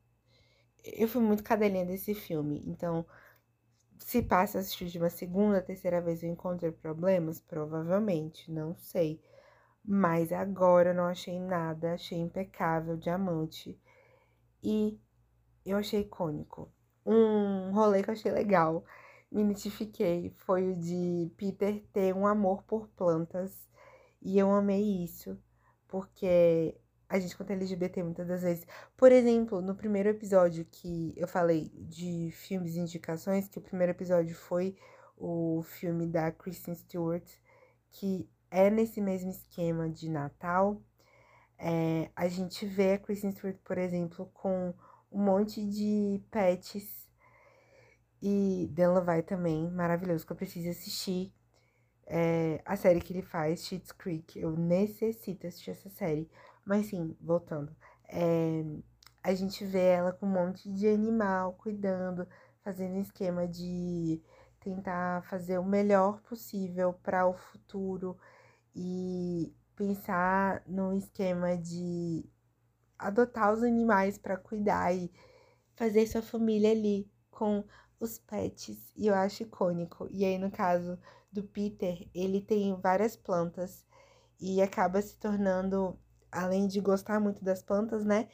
Eu 0.84 1.08
fui 1.08 1.22
muito 1.22 1.42
cadelinha 1.42 1.84
desse 1.84 2.14
filme, 2.14 2.62
então 2.66 3.06
se 3.98 4.22
passa 4.22 4.58
assistir 4.58 4.86
de 4.86 4.98
uma 4.98 5.10
segunda, 5.10 5.60
terceira 5.60 6.00
vez 6.00 6.22
eu 6.22 6.30
encontrei 6.30 6.70
problemas, 6.70 7.40
provavelmente, 7.40 8.50
não 8.50 8.74
sei. 8.76 9.20
Mas 9.84 10.32
agora 10.32 10.90
eu 10.90 10.94
não 10.94 11.04
achei 11.04 11.38
nada, 11.40 11.94
achei 11.94 12.18
impecável, 12.18 12.96
diamante. 12.96 13.78
E 14.62 15.00
eu 15.64 15.76
achei 15.78 16.00
icônico. 16.00 16.70
Um 17.06 17.72
rolê 17.72 18.02
que 18.02 18.10
eu 18.10 18.14
achei 18.14 18.30
legal, 18.30 18.84
me 19.30 19.42
identifiquei, 19.42 20.30
foi 20.36 20.72
o 20.72 20.76
de 20.76 21.30
Peter 21.36 21.82
ter 21.92 22.14
um 22.14 22.26
amor 22.26 22.62
por 22.64 22.88
plantas. 22.88 23.68
E 24.20 24.38
eu 24.38 24.50
amei 24.50 25.04
isso, 25.04 25.38
porque 25.86 26.76
a 27.08 27.18
gente 27.18 27.36
conta 27.36 27.54
LGBT 27.54 28.02
muitas 28.02 28.28
das 28.28 28.42
vezes. 28.42 28.66
Por 28.96 29.12
exemplo, 29.12 29.60
no 29.62 29.74
primeiro 29.74 30.10
episódio 30.10 30.64
que 30.66 31.14
eu 31.16 31.26
falei 31.26 31.70
de 31.74 32.30
filmes 32.32 32.74
e 32.74 32.80
indicações, 32.80 33.48
que 33.48 33.58
o 33.58 33.62
primeiro 33.62 33.92
episódio 33.92 34.34
foi 34.34 34.76
o 35.16 35.62
filme 35.62 36.06
da 36.06 36.30
Kristen 36.30 36.74
Stewart, 36.74 37.26
que 37.90 38.28
é 38.50 38.70
nesse 38.70 39.00
mesmo 39.00 39.30
esquema 39.30 39.88
de 39.88 40.08
Natal. 40.08 40.80
É, 41.58 42.10
a 42.14 42.28
gente 42.28 42.64
vê 42.66 42.92
a 42.92 42.98
Kristen 42.98 43.32
Stewart, 43.32 43.56
por 43.64 43.78
exemplo, 43.78 44.30
com 44.32 44.74
um 45.10 45.22
monte 45.22 45.64
de 45.66 46.22
pets. 46.30 47.08
E 48.20 48.68
dela 48.72 49.00
vai 49.00 49.22
também, 49.22 49.70
maravilhoso, 49.70 50.26
que 50.26 50.32
eu 50.32 50.36
preciso 50.36 50.70
assistir. 50.70 51.32
É, 52.06 52.60
a 52.64 52.74
série 52.74 53.00
que 53.00 53.12
ele 53.12 53.22
faz, 53.22 53.64
Schitt's 53.64 53.92
Creek. 53.92 54.38
Eu 54.38 54.56
necessito 54.56 55.46
assistir 55.46 55.72
essa 55.72 55.90
série. 55.90 56.28
Mas 56.64 56.86
sim, 56.86 57.16
voltando. 57.20 57.74
É, 58.08 58.64
a 59.22 59.34
gente 59.34 59.64
vê 59.64 59.84
ela 59.84 60.12
com 60.12 60.26
um 60.26 60.30
monte 60.30 60.72
de 60.72 60.88
animal 60.88 61.52
cuidando, 61.54 62.26
fazendo 62.64 62.94
um 62.94 63.00
esquema 63.00 63.46
de 63.46 64.22
tentar 64.60 65.22
fazer 65.24 65.58
o 65.58 65.64
melhor 65.64 66.20
possível 66.22 66.92
para 66.92 67.26
o 67.26 67.34
futuro 67.34 68.18
e 68.80 69.52
pensar 69.74 70.62
no 70.64 70.92
esquema 70.92 71.56
de 71.56 72.24
adotar 72.96 73.52
os 73.52 73.64
animais 73.64 74.16
para 74.16 74.36
cuidar 74.36 74.94
e 74.94 75.10
fazer 75.74 76.06
sua 76.06 76.22
família 76.22 76.70
ali 76.70 77.10
com 77.28 77.64
os 77.98 78.18
pets. 78.18 78.92
E 78.96 79.08
eu 79.08 79.16
acho 79.16 79.42
icônico. 79.42 80.06
E 80.12 80.24
aí, 80.24 80.38
no 80.38 80.48
caso 80.48 80.96
do 81.32 81.42
Peter, 81.42 82.08
ele 82.14 82.40
tem 82.40 82.72
várias 82.80 83.16
plantas 83.16 83.84
e 84.40 84.62
acaba 84.62 85.02
se 85.02 85.16
tornando, 85.16 85.98
além 86.30 86.68
de 86.68 86.80
gostar 86.80 87.18
muito 87.18 87.42
das 87.44 87.62
plantas, 87.62 88.04
né? 88.04 88.28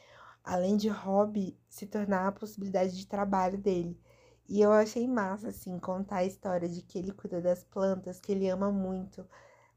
Além 0.45 0.77
de 0.77 0.91
hobby, 0.91 1.59
se 1.71 1.87
tornar 1.87 2.27
a 2.29 2.33
possibilidade 2.33 2.95
de 2.95 3.07
trabalho 3.07 3.57
dele. 3.57 3.99
E 4.47 4.61
eu 4.61 4.71
achei 4.73 5.09
massa, 5.09 5.49
assim, 5.49 5.79
contar 5.79 6.17
a 6.17 6.25
história 6.27 6.69
de 6.69 6.83
que 6.83 6.99
ele 6.99 7.13
cuida 7.13 7.41
das 7.41 7.65
plantas, 7.65 8.21
que 8.21 8.31
ele 8.31 8.47
ama 8.51 8.71
muito 8.71 9.27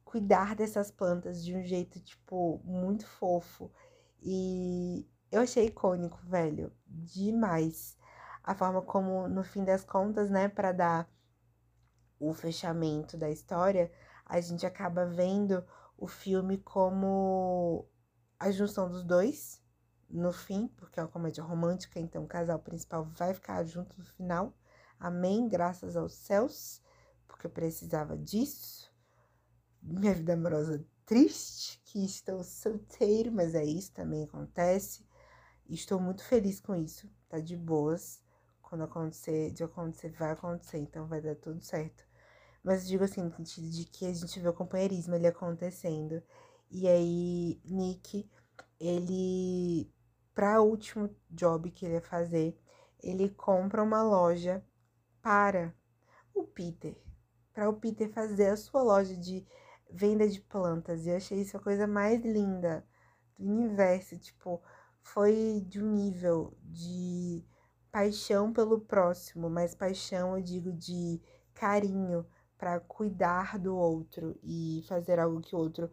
cuidar 0.08 0.56
dessas 0.56 0.90
plantas 0.90 1.44
de 1.44 1.54
um 1.54 1.62
jeito, 1.62 2.00
tipo, 2.00 2.62
muito 2.64 3.06
fofo. 3.06 3.70
E 4.22 5.06
eu 5.30 5.42
achei 5.42 5.66
icônico, 5.66 6.18
velho, 6.24 6.72
demais. 6.88 7.98
A 8.42 8.56
forma 8.56 8.82
como, 8.82 9.28
no 9.28 9.44
fim 9.44 9.66
das 9.66 9.84
contas, 9.84 10.30
né, 10.30 10.48
para 10.48 10.72
dar 10.72 11.10
o 12.18 12.34
fechamento 12.34 13.18
da 13.18 13.30
história, 13.30 13.92
a 14.26 14.40
gente 14.40 14.66
acaba 14.66 15.06
vendo 15.06 15.62
o 15.98 16.08
filme 16.08 16.58
como 16.58 17.86
a 18.40 18.50
junção 18.50 18.90
dos 18.90 19.04
dois 19.04 19.62
no 20.10 20.32
fim, 20.32 20.70
porque 20.78 21.02
é 21.02 21.04
uma 21.04 21.10
comédia 21.10 21.44
romântica, 21.44 22.00
então 22.00 22.24
o 22.24 22.28
casal 22.28 22.60
principal 22.60 23.04
vai 23.04 23.34
ficar 23.34 23.62
junto 23.66 24.00
no 24.00 24.06
final. 24.06 24.54
Amém, 24.98 25.50
graças 25.50 25.98
aos 25.98 26.14
céus, 26.14 26.82
porque 27.28 27.46
eu 27.46 27.52
precisava 27.52 28.18
disso. 28.18 28.87
Minha 29.90 30.14
vida 30.14 30.34
amorosa 30.34 30.86
triste, 31.06 31.82
que 31.86 32.04
estou 32.04 32.44
solteiro, 32.44 33.32
mas 33.32 33.56
é 33.56 33.64
isso, 33.64 33.94
também 33.94 34.26
acontece. 34.26 35.08
E 35.66 35.76
estou 35.76 35.98
muito 35.98 36.22
feliz 36.26 36.60
com 36.60 36.76
isso, 36.76 37.10
tá 37.30 37.40
de 37.40 37.56
boas. 37.56 38.22
Quando 38.62 38.84
acontecer, 38.84 39.52
de 39.52 39.64
acontecer, 39.64 40.10
vai 40.10 40.32
acontecer, 40.32 40.78
então 40.80 41.08
vai 41.08 41.22
dar 41.22 41.36
tudo 41.36 41.62
certo. 41.64 42.06
Mas 42.62 42.86
digo 42.86 43.06
assim, 43.06 43.24
no 43.24 43.32
sentido 43.32 43.70
de 43.70 43.86
que 43.86 44.06
a 44.06 44.14
gente 44.14 44.38
vê 44.42 44.50
o 44.50 44.54
companheirismo 44.54 45.16
ali 45.16 45.26
acontecendo. 45.26 46.22
E 46.70 46.86
aí, 46.86 47.62
Nick, 47.64 48.30
ele, 48.78 49.90
para 50.36 50.62
o 50.62 50.66
último 50.66 51.10
job 51.30 51.72
que 51.72 51.86
ele 51.86 51.94
ia 51.94 52.02
fazer, 52.02 52.60
ele 53.02 53.30
compra 53.30 53.82
uma 53.82 54.04
loja 54.04 54.62
para 55.22 55.74
o 56.34 56.44
Peter. 56.44 57.02
Para 57.54 57.70
o 57.70 57.74
Peter 57.80 58.12
fazer 58.12 58.48
a 58.48 58.58
sua 58.58 58.84
loja 58.84 59.16
de 59.16 59.48
venda 59.92 60.28
de 60.28 60.42
plantas. 60.42 61.06
E 61.06 61.10
eu 61.10 61.18
achei 61.18 61.42
isso 61.42 61.58
a 61.58 61.62
coisa 61.62 61.88
mais 61.88 62.24
linda 62.24 62.86
do 63.38 63.52
universo. 63.52 64.18
Tipo, 64.18 64.62
foi 65.02 65.66
de 65.68 65.82
um 65.82 65.92
nível 65.92 66.58
de 66.64 67.44
paixão 67.92 68.52
pelo 68.54 68.82
próximo, 68.82 69.50
mas 69.50 69.76
paixão, 69.76 70.38
eu 70.38 70.44
digo, 70.44 70.72
de 70.72 71.22
carinho 71.54 72.26
para 72.58 72.80
cuidar 72.80 73.58
do 73.60 73.76
outro 73.76 74.38
e 74.44 74.84
fazer 74.88 75.20
algo 75.20 75.42
que 75.42 75.56
o 75.56 75.60
outro 75.60 75.90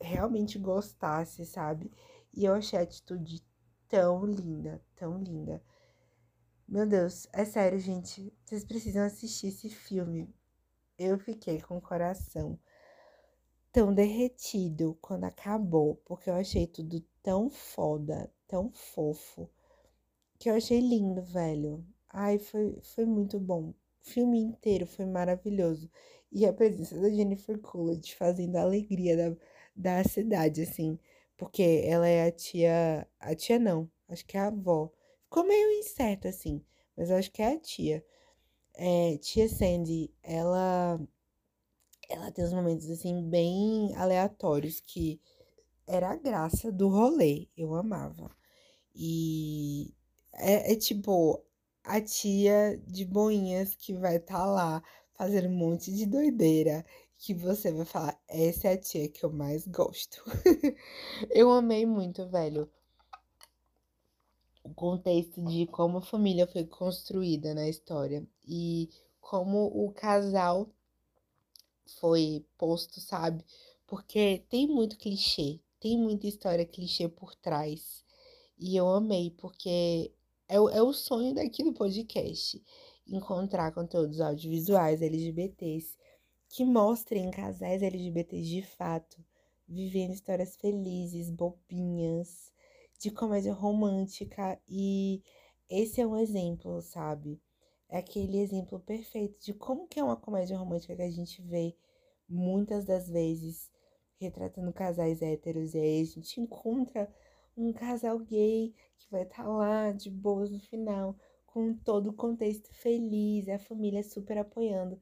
realmente 0.00 0.58
gostasse, 0.58 1.44
sabe? 1.44 1.90
E 2.32 2.44
eu 2.44 2.54
achei 2.54 2.78
a 2.78 2.82
atitude 2.82 3.44
tão 3.88 4.24
linda, 4.24 4.82
tão 4.94 5.18
linda. 5.18 5.62
Meu 6.68 6.86
Deus, 6.86 7.28
é 7.32 7.44
sério, 7.44 7.78
gente. 7.78 8.32
Vocês 8.44 8.64
precisam 8.64 9.04
assistir 9.04 9.48
esse 9.48 9.68
filme. 9.68 10.34
Eu 10.98 11.18
fiquei 11.18 11.60
com 11.60 11.76
o 11.76 11.80
coração 11.80 12.58
tão 13.76 13.92
derretido 13.92 14.96
quando 15.02 15.24
acabou, 15.24 15.96
porque 16.06 16.30
eu 16.30 16.34
achei 16.34 16.66
tudo 16.66 17.04
tão 17.22 17.50
foda, 17.50 18.32
tão 18.48 18.72
fofo, 18.72 19.50
que 20.38 20.48
eu 20.48 20.54
achei 20.54 20.80
lindo, 20.80 21.20
velho. 21.20 21.84
Ai, 22.08 22.38
foi, 22.38 22.74
foi 22.80 23.04
muito 23.04 23.38
bom. 23.38 23.68
O 23.68 23.74
filme 24.00 24.40
inteiro 24.40 24.86
foi 24.86 25.04
maravilhoso. 25.04 25.90
E 26.32 26.46
a 26.46 26.54
presença 26.54 26.98
da 26.98 27.10
Jennifer 27.10 27.60
Coolidge 27.60 28.14
fazendo 28.14 28.56
a 28.56 28.62
alegria 28.62 29.14
da, 29.14 29.36
da 29.76 30.04
cidade, 30.04 30.62
assim. 30.62 30.98
Porque 31.36 31.82
ela 31.84 32.08
é 32.08 32.28
a 32.28 32.32
tia. 32.32 33.06
A 33.20 33.34
tia 33.34 33.58
não, 33.58 33.90
acho 34.08 34.24
que 34.24 34.38
é 34.38 34.40
a 34.40 34.46
avó. 34.46 34.90
Ficou 35.24 35.44
meio 35.46 35.80
incerta, 35.80 36.30
assim, 36.30 36.64
mas 36.96 37.10
acho 37.10 37.30
que 37.30 37.42
é 37.42 37.52
a 37.52 37.60
tia. 37.60 38.02
É, 38.74 39.18
tia 39.18 39.48
Sandy, 39.50 40.10
ela 40.22 40.98
ela 42.08 42.30
tem 42.30 42.44
uns 42.44 42.52
momentos 42.52 42.88
assim 42.90 43.28
bem 43.28 43.94
aleatórios 43.96 44.80
que 44.80 45.20
era 45.86 46.10
a 46.10 46.16
graça 46.16 46.72
do 46.72 46.88
rolê, 46.88 47.48
eu 47.56 47.74
amava. 47.74 48.30
E 48.94 49.94
é, 50.32 50.72
é 50.72 50.76
tipo 50.76 51.42
a 51.84 52.00
tia 52.00 52.80
de 52.86 53.04
boinhas 53.04 53.74
que 53.74 53.94
vai 53.94 54.16
estar 54.16 54.38
tá 54.38 54.46
lá 54.46 54.82
fazendo 55.14 55.48
um 55.48 55.56
monte 55.56 55.92
de 55.92 56.06
doideira 56.06 56.84
que 57.18 57.32
você 57.32 57.72
vai 57.72 57.84
falar, 57.84 58.20
essa 58.28 58.68
é 58.68 58.72
a 58.74 58.78
tia 58.78 59.08
que 59.08 59.24
eu 59.24 59.32
mais 59.32 59.66
gosto. 59.66 60.22
eu 61.30 61.50
amei 61.50 61.86
muito, 61.86 62.26
velho. 62.28 62.70
O 64.62 64.74
contexto 64.74 65.42
de 65.44 65.66
como 65.66 65.98
a 65.98 66.02
família 66.02 66.46
foi 66.46 66.64
construída 66.66 67.54
na 67.54 67.68
história 67.68 68.26
e 68.46 68.90
como 69.20 69.66
o 69.66 69.92
casal 69.92 70.68
foi 71.86 72.44
posto, 72.58 73.00
sabe? 73.00 73.44
Porque 73.86 74.44
tem 74.48 74.66
muito 74.66 74.98
clichê, 74.98 75.60
tem 75.80 75.98
muita 75.98 76.26
história 76.26 76.66
clichê 76.66 77.08
por 77.08 77.34
trás. 77.34 78.04
E 78.58 78.76
eu 78.76 78.88
amei, 78.88 79.30
porque 79.30 80.12
é, 80.48 80.56
é 80.56 80.82
o 80.82 80.92
sonho 80.92 81.34
daqui 81.34 81.62
do 81.62 81.72
podcast 81.72 82.62
encontrar 83.06 83.72
conteúdos 83.72 84.20
audiovisuais 84.20 85.02
LGBTs 85.02 85.96
que 86.48 86.64
mostrem 86.64 87.30
casais 87.30 87.82
LGBTs 87.82 88.48
de 88.48 88.62
fato 88.62 89.24
vivendo 89.68 90.12
histórias 90.12 90.56
felizes, 90.56 91.30
bobinhas, 91.30 92.52
de 92.98 93.10
comédia 93.10 93.52
romântica 93.52 94.58
e 94.68 95.22
esse 95.68 96.00
é 96.00 96.06
um 96.06 96.16
exemplo, 96.16 96.80
sabe? 96.80 97.40
É 97.88 97.98
aquele 97.98 98.38
exemplo 98.38 98.80
perfeito 98.80 99.40
de 99.40 99.54
como 99.54 99.86
que 99.86 100.00
é 100.00 100.04
uma 100.04 100.16
comédia 100.16 100.58
romântica 100.58 100.96
que 100.96 101.02
a 101.02 101.10
gente 101.10 101.40
vê 101.42 101.76
muitas 102.28 102.84
das 102.84 103.08
vezes 103.08 103.70
retratando 104.18 104.72
casais 104.72 105.22
héteros 105.22 105.74
e 105.74 105.78
aí 105.78 106.00
a 106.00 106.04
gente 106.04 106.40
encontra 106.40 107.12
um 107.56 107.72
casal 107.72 108.18
gay 108.18 108.74
que 108.98 109.10
vai 109.10 109.22
estar 109.22 109.44
tá 109.44 109.48
lá 109.48 109.92
de 109.92 110.10
boas 110.10 110.50
no 110.50 110.60
final, 110.60 111.16
com 111.46 111.74
todo 111.74 112.10
o 112.10 112.12
contexto 112.12 112.72
feliz, 112.74 113.48
a 113.48 113.58
família 113.58 114.02
super 114.02 114.38
apoiando. 114.38 115.00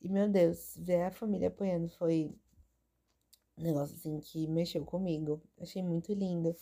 E 0.00 0.08
meu 0.08 0.28
Deus, 0.28 0.76
ver 0.76 1.02
a 1.02 1.10
família 1.10 1.48
apoiando 1.48 1.88
foi 1.88 2.34
um 3.56 3.62
negócio 3.62 3.94
assim 3.94 4.18
que 4.18 4.48
mexeu 4.48 4.84
comigo. 4.84 5.40
Achei 5.60 5.82
muito 5.82 6.12
lindo. 6.12 6.56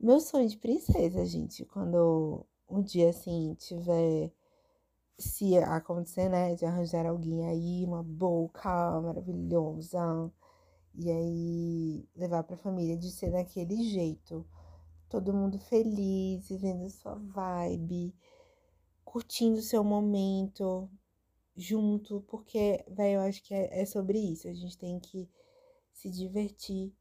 Meu 0.00 0.18
sonho 0.18 0.48
de 0.48 0.56
princesa, 0.56 1.24
gente, 1.24 1.64
quando 1.64 2.44
um 2.68 2.82
dia 2.82 3.10
assim 3.10 3.54
tiver 3.54 4.32
se 5.18 5.56
acontecer, 5.58 6.28
né, 6.28 6.54
de 6.54 6.64
arranjar 6.64 7.06
alguém 7.06 7.46
aí, 7.46 7.84
uma 7.84 8.02
boca 8.02 9.00
maravilhosa, 9.00 10.32
e 10.94 11.10
aí 11.10 12.08
levar 12.14 12.42
pra 12.44 12.56
família 12.56 12.96
de 12.96 13.10
ser 13.10 13.30
daquele 13.30 13.82
jeito. 13.84 14.46
Todo 15.08 15.34
mundo 15.34 15.58
feliz, 15.58 16.48
vivendo 16.48 16.88
sua 16.90 17.14
vibe, 17.14 18.14
curtindo 19.04 19.60
seu 19.60 19.84
momento 19.84 20.90
junto, 21.56 22.22
porque, 22.22 22.84
velho, 22.88 23.16
eu 23.16 23.20
acho 23.22 23.42
que 23.42 23.54
é, 23.54 23.82
é 23.82 23.86
sobre 23.86 24.18
isso. 24.18 24.48
A 24.48 24.54
gente 24.54 24.76
tem 24.78 24.98
que 24.98 25.28
se 25.92 26.10
divertir 26.10 26.92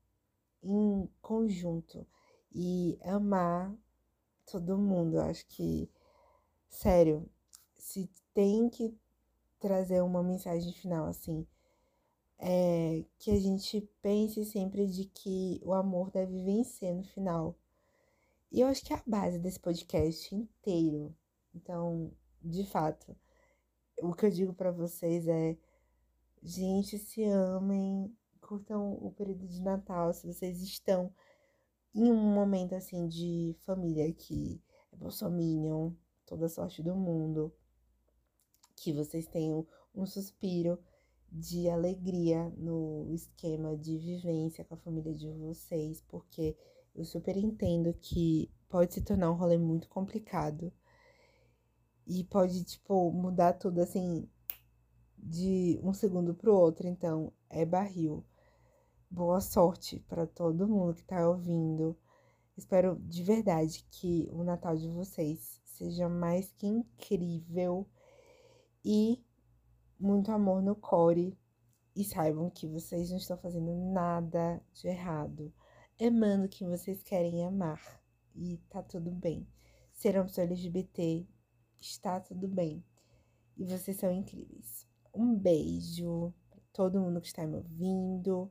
em 0.63 1.09
conjunto 1.21 2.05
e 2.53 2.97
amar 3.03 3.73
todo 4.45 4.77
mundo. 4.77 5.17
Eu 5.17 5.21
acho 5.21 5.45
que, 5.47 5.89
sério, 6.69 7.29
se 7.81 8.07
tem 8.31 8.69
que 8.69 8.95
trazer 9.59 10.01
uma 10.01 10.21
mensagem 10.23 10.71
final 10.71 11.07
assim, 11.07 11.47
é 12.37 13.03
que 13.17 13.31
a 13.31 13.39
gente 13.39 13.81
pense 14.01 14.45
sempre 14.45 14.87
de 14.87 15.05
que 15.05 15.59
o 15.63 15.73
amor 15.73 16.11
deve 16.11 16.43
vencer 16.43 16.93
no 16.93 17.03
final. 17.03 17.57
E 18.51 18.61
eu 18.61 18.67
acho 18.67 18.85
que 18.85 18.93
é 18.93 18.97
a 18.97 19.03
base 19.05 19.39
desse 19.39 19.59
podcast 19.59 20.33
inteiro. 20.33 21.15
Então, 21.55 22.11
de 22.41 22.63
fato, 22.65 23.15
o 24.01 24.13
que 24.13 24.27
eu 24.27 24.31
digo 24.31 24.53
para 24.53 24.71
vocês 24.71 25.27
é: 25.27 25.57
gente, 26.43 26.99
se 26.99 27.23
amem, 27.23 28.15
curtam 28.39 28.93
o 28.93 29.11
período 29.11 29.47
de 29.47 29.59
Natal, 29.59 30.13
se 30.13 30.27
vocês 30.27 30.61
estão 30.61 31.11
em 31.95 32.11
um 32.11 32.33
momento 32.33 32.75
assim 32.75 33.07
de 33.07 33.55
família 33.65 34.11
que 34.13 34.61
é 34.93 34.95
bolsominion, 34.95 35.91
toda 36.27 36.47
sorte 36.47 36.81
do 36.83 36.95
mundo, 36.95 37.53
que 38.81 38.91
vocês 38.91 39.27
tenham 39.27 39.65
um 39.93 40.07
suspiro 40.07 40.79
de 41.31 41.69
alegria 41.69 42.49
no 42.57 43.07
esquema 43.13 43.77
de 43.77 43.95
vivência 43.97 44.65
com 44.65 44.73
a 44.73 44.77
família 44.77 45.13
de 45.13 45.31
vocês, 45.31 46.01
porque 46.07 46.57
eu 46.95 47.05
super 47.05 47.37
entendo 47.37 47.93
que 47.93 48.51
pode 48.67 48.95
se 48.95 49.01
tornar 49.01 49.29
um 49.31 49.35
rolê 49.35 49.57
muito 49.57 49.87
complicado 49.87 50.73
e 52.07 52.23
pode, 52.23 52.63
tipo, 52.63 53.11
mudar 53.11 53.53
tudo 53.53 53.81
assim 53.81 54.27
de 55.15 55.79
um 55.83 55.93
segundo 55.93 56.33
pro 56.33 56.57
outro. 56.57 56.87
Então, 56.87 57.31
é 57.49 57.63
barril. 57.63 58.25
Boa 59.09 59.41
sorte 59.41 59.99
para 60.09 60.25
todo 60.25 60.67
mundo 60.67 60.95
que 60.95 61.03
tá 61.03 61.29
ouvindo. 61.29 61.95
Espero 62.57 62.99
de 62.99 63.23
verdade 63.23 63.85
que 63.91 64.27
o 64.31 64.43
Natal 64.43 64.75
de 64.75 64.89
vocês 64.89 65.61
seja 65.63 66.09
mais 66.09 66.51
que 66.53 66.65
incrível 66.65 67.87
e 68.83 69.23
muito 69.99 70.31
amor 70.31 70.61
no 70.61 70.75
core. 70.75 71.37
E 71.95 72.03
saibam 72.03 72.49
que 72.49 72.67
vocês 72.67 73.09
não 73.09 73.17
estão 73.17 73.37
fazendo 73.37 73.73
nada 73.91 74.61
de 74.73 74.87
errado. 74.87 75.53
Amando 76.01 76.47
que 76.47 76.65
vocês 76.65 77.03
querem 77.03 77.45
amar. 77.45 78.01
E 78.33 78.57
tá 78.69 78.81
tudo 78.81 79.11
bem. 79.11 79.47
Ser 79.93 80.15
uma 80.15 80.25
pessoa 80.25 80.45
LGBT 80.45 81.27
está 81.79 82.19
tudo 82.19 82.47
bem. 82.47 82.83
E 83.57 83.65
vocês 83.65 83.97
são 83.97 84.11
incríveis. 84.11 84.87
Um 85.13 85.35
beijo 85.35 86.33
para 86.49 86.61
todo 86.71 86.99
mundo 86.99 87.19
que 87.19 87.27
está 87.27 87.45
me 87.45 87.57
ouvindo. 87.57 88.49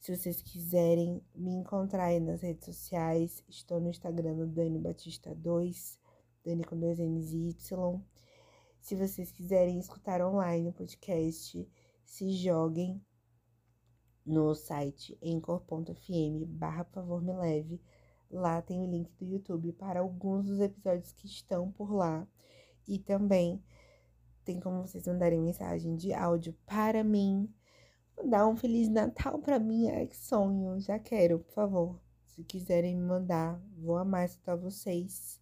Se 0.00 0.16
vocês 0.16 0.42
quiserem 0.42 1.22
me 1.34 1.52
encontrar 1.52 2.06
aí 2.06 2.20
nas 2.20 2.42
redes 2.42 2.64
sociais, 2.64 3.44
estou 3.48 3.80
no 3.80 3.90
Instagram 3.90 4.34
do 4.34 4.46
Dani 4.46 4.78
Batista 4.78 5.34
2, 5.34 5.98
Dani 6.44 6.64
com 6.64 6.78
dois 6.78 6.98
N's 6.98 7.32
e 7.32 7.50
Y. 7.50 8.09
Se 8.80 8.96
vocês 8.96 9.30
quiserem 9.30 9.78
escutar 9.78 10.20
online 10.20 10.70
o 10.70 10.72
podcast, 10.72 11.68
se 12.04 12.32
joguem 12.32 13.00
no 14.24 14.54
site 14.54 15.18
encor.fm 15.22 16.44
barra 16.46 16.84
favor 16.84 17.22
me 17.22 17.32
leve. 17.32 17.80
Lá 18.30 18.62
tem 18.62 18.80
o 18.80 18.90
link 18.90 19.12
do 19.16 19.24
YouTube 19.24 19.72
para 19.72 20.00
alguns 20.00 20.46
dos 20.46 20.60
episódios 20.60 21.12
que 21.12 21.26
estão 21.26 21.70
por 21.70 21.92
lá. 21.92 22.26
E 22.88 22.98
também 22.98 23.62
tem 24.44 24.58
como 24.58 24.82
vocês 24.86 25.06
mandarem 25.06 25.40
mensagem 25.40 25.96
de 25.96 26.12
áudio 26.12 26.56
para 26.64 27.04
mim. 27.04 27.52
Mandar 28.16 28.46
um 28.46 28.56
Feliz 28.56 28.88
Natal 28.88 29.38
para 29.40 29.58
mim. 29.58 29.88
Ai, 29.90 30.06
que 30.06 30.16
sonho. 30.16 30.80
Já 30.80 30.98
quero, 30.98 31.40
por 31.40 31.52
favor. 31.52 32.00
Se 32.24 32.44
quiserem 32.44 32.96
me 32.96 33.02
mandar, 33.02 33.60
vou 33.76 33.96
amar 33.96 34.24
escutar 34.24 34.56
vocês. 34.56 35.40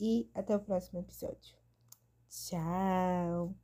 E 0.00 0.28
até 0.34 0.56
o 0.56 0.60
próximo 0.60 1.00
episódio. 1.00 1.63
Tchau. 2.34 3.54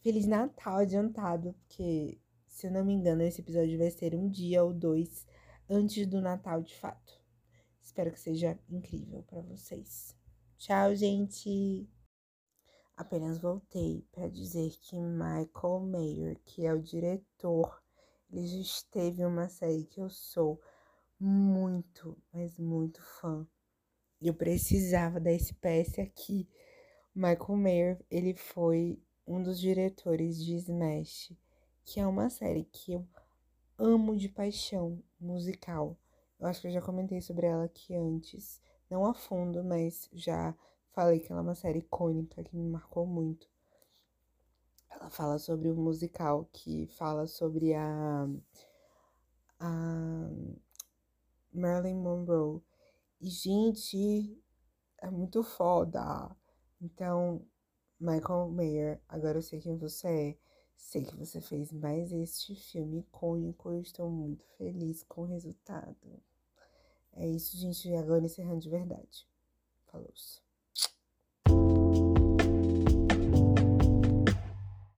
Feliz 0.00 0.26
Natal 0.26 0.78
adiantado, 0.78 1.54
porque 1.54 2.20
se 2.48 2.66
eu 2.66 2.72
não 2.72 2.84
me 2.84 2.92
engano, 2.92 3.22
esse 3.22 3.40
episódio 3.40 3.78
vai 3.78 3.88
ser 3.88 4.16
um 4.16 4.28
dia 4.28 4.64
ou 4.64 4.74
dois 4.74 5.24
antes 5.70 6.04
do 6.08 6.20
Natal 6.20 6.60
de 6.60 6.74
fato. 6.74 7.22
Espero 7.80 8.10
que 8.10 8.18
seja 8.18 8.58
incrível 8.68 9.22
para 9.22 9.42
vocês. 9.42 10.16
Tchau, 10.58 10.92
gente! 10.96 11.88
Apenas 12.96 13.38
voltei 13.38 14.04
para 14.10 14.28
dizer 14.28 14.70
que 14.80 14.96
Michael 15.00 15.86
Mayer, 15.86 16.40
que 16.44 16.66
é 16.66 16.74
o 16.74 16.82
diretor, 16.82 17.80
ele 18.28 18.44
já 18.44 18.58
esteve 18.58 19.24
uma 19.24 19.48
série 19.48 19.84
que 19.84 20.00
eu 20.00 20.10
sou 20.10 20.60
muito, 21.16 22.20
mas 22.32 22.58
muito 22.58 23.00
fã. 23.00 23.46
Eu 24.20 24.34
precisava 24.34 25.20
dar 25.20 25.32
esse 25.32 25.54
PS 25.54 26.00
aqui. 26.00 26.48
Michael 27.14 27.56
Mayer, 27.56 28.04
ele 28.10 28.34
foi 28.34 29.02
um 29.26 29.42
dos 29.42 29.60
diretores 29.60 30.42
de 30.42 30.54
Smash, 30.56 31.32
que 31.84 32.00
é 32.00 32.06
uma 32.06 32.30
série 32.30 32.64
que 32.64 32.92
eu 32.92 33.06
amo 33.78 34.16
de 34.16 34.28
paixão 34.28 35.02
musical. 35.20 35.96
Eu 36.38 36.46
acho 36.46 36.60
que 36.60 36.68
eu 36.68 36.72
já 36.72 36.80
comentei 36.80 37.20
sobre 37.20 37.46
ela 37.46 37.64
aqui 37.64 37.94
antes 37.94 38.62
não 38.92 39.06
a 39.06 39.14
fundo, 39.14 39.64
mas 39.64 40.08
já 40.12 40.54
falei 40.90 41.18
que 41.18 41.32
ela 41.32 41.40
é 41.40 41.44
uma 41.44 41.54
série 41.54 41.78
icônica 41.78 42.44
que 42.44 42.54
me 42.54 42.68
marcou 42.68 43.06
muito. 43.06 43.48
Ela 44.90 45.08
fala 45.08 45.38
sobre 45.38 45.70
o 45.70 45.72
um 45.72 45.82
musical 45.82 46.46
que 46.52 46.86
fala 46.88 47.26
sobre 47.26 47.72
a, 47.72 48.28
a 49.58 50.30
Marilyn 51.54 51.96
Monroe. 51.96 52.60
E, 53.18 53.30
gente, 53.30 54.38
é 54.98 55.10
muito 55.10 55.42
foda. 55.42 56.36
Então, 56.82 57.46
Michael 58.00 58.48
Mayer, 58.48 59.00
agora 59.08 59.38
eu 59.38 59.42
sei 59.42 59.60
quem 59.60 59.76
você 59.76 60.08
é. 60.08 60.38
Sei 60.76 61.04
que 61.04 61.16
você 61.16 61.40
fez 61.40 61.72
mais 61.72 62.10
este 62.12 62.56
filme 62.56 62.98
icônico. 62.98 63.70
Eu 63.70 63.80
estou 63.80 64.10
muito 64.10 64.44
feliz 64.58 65.04
com 65.04 65.22
o 65.22 65.26
resultado. 65.26 66.20
É 67.12 67.26
isso, 67.26 67.56
gente. 67.56 67.94
Agora 67.94 68.24
encerrando 68.24 68.60
de 68.60 68.68
verdade. 68.68 69.28
Falou. 69.86 70.12
-se. 70.12 70.41